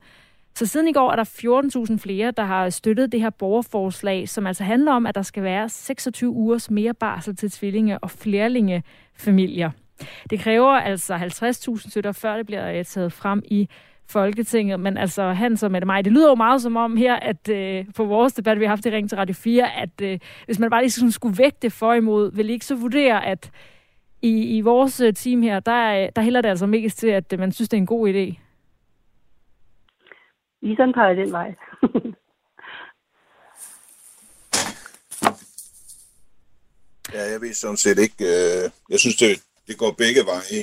[0.54, 4.46] Så siden i går er der 14.000 flere, der har støttet det her borgerforslag, som
[4.46, 9.70] altså handler om, at der skal være 26 ugers mere barsel til tvillinge- og flerlingefamilier.
[10.30, 13.68] Det kræver altså 50.000 støtter, før det bliver øh, taget frem i
[14.08, 14.80] Folketinget.
[14.80, 17.84] Men altså, han som Mette mig, det lyder jo meget som om her, at øh,
[17.96, 20.70] på vores debat, vi har haft i Ring til Radio 4, at øh, hvis man
[20.70, 23.50] bare lige skulle vægte for imod, vil I ikke så vurdere, at
[24.22, 27.52] i, i vores øh, team her, der, der hælder det altså mest til, at man
[27.52, 28.38] synes, det er en god idé?
[30.62, 31.54] Iseren peger den vej.
[37.14, 38.24] ja, jeg ved sådan set ikke.
[38.24, 40.60] Øh, jeg synes, det, det går begge veje i,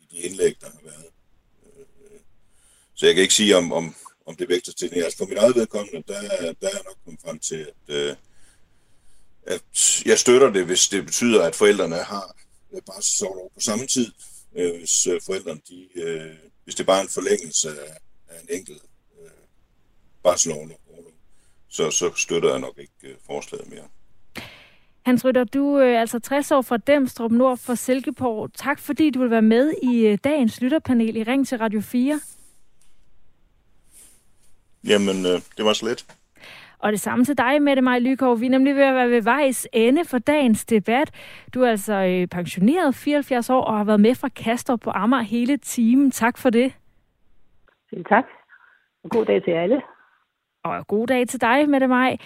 [0.00, 1.06] i de indlæg, der har været.
[1.66, 1.86] Øh,
[2.94, 3.94] så jeg kan ikke sige, om, om,
[4.26, 5.04] om det vægter til det.
[5.04, 6.20] Altså for mit eget vedkommende, der,
[6.60, 8.16] der er jeg nok kommet frem til, at, øh,
[9.46, 9.62] at
[10.06, 12.36] jeg støtter det, hvis det betyder, at forældrene har
[12.86, 14.12] bare så på samme tid.
[14.52, 15.88] Hvis forældrene de,
[16.64, 17.96] hvis det bare er en forlængelse af,
[18.28, 18.82] af en enkelt
[19.22, 19.30] øh,
[20.22, 20.80] barselorlov,
[21.68, 23.84] så, så støtter jeg nok ikke øh, forslaget mere.
[25.06, 28.52] Hans Rytter, du er altså 60 år fra Demstrup nord for Silkeborg.
[28.54, 32.20] Tak fordi du vil være med i øh, dagens lytterpanel i Ring til Radio 4.
[34.84, 36.06] Jamen, øh, det var så lidt.
[36.78, 38.40] Og det samme til dig, Mette Maj Lykov.
[38.40, 41.10] Vi er nemlig ved at være ved vejs ende for dagens debat.
[41.54, 45.22] Du er altså øh, pensioneret 74 år og har været med fra Kaster på Amager
[45.22, 46.10] hele timen.
[46.10, 46.72] Tak for det.
[47.90, 48.24] Selv tak.
[49.04, 49.82] Og god dag til alle.
[50.64, 52.16] Og god dag til dig, Mette Maj.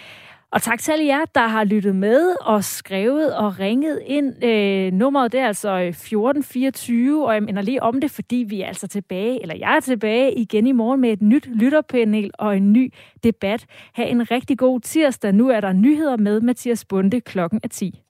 [0.51, 4.43] Og tak til alle jer, der har lyttet med og skrevet og ringet ind.
[4.43, 8.61] Øh, nummeret det er altså øh, 1424, og jeg minder lige om det, fordi vi
[8.61, 12.57] er altså tilbage, eller jeg er tilbage igen i morgen med et nyt lytterpanel og
[12.57, 12.93] en ny
[13.23, 13.65] debat.
[13.93, 15.33] Ha' en rigtig god tirsdag.
[15.33, 18.01] Nu er der nyheder med Mathias Bunde klokken er 10.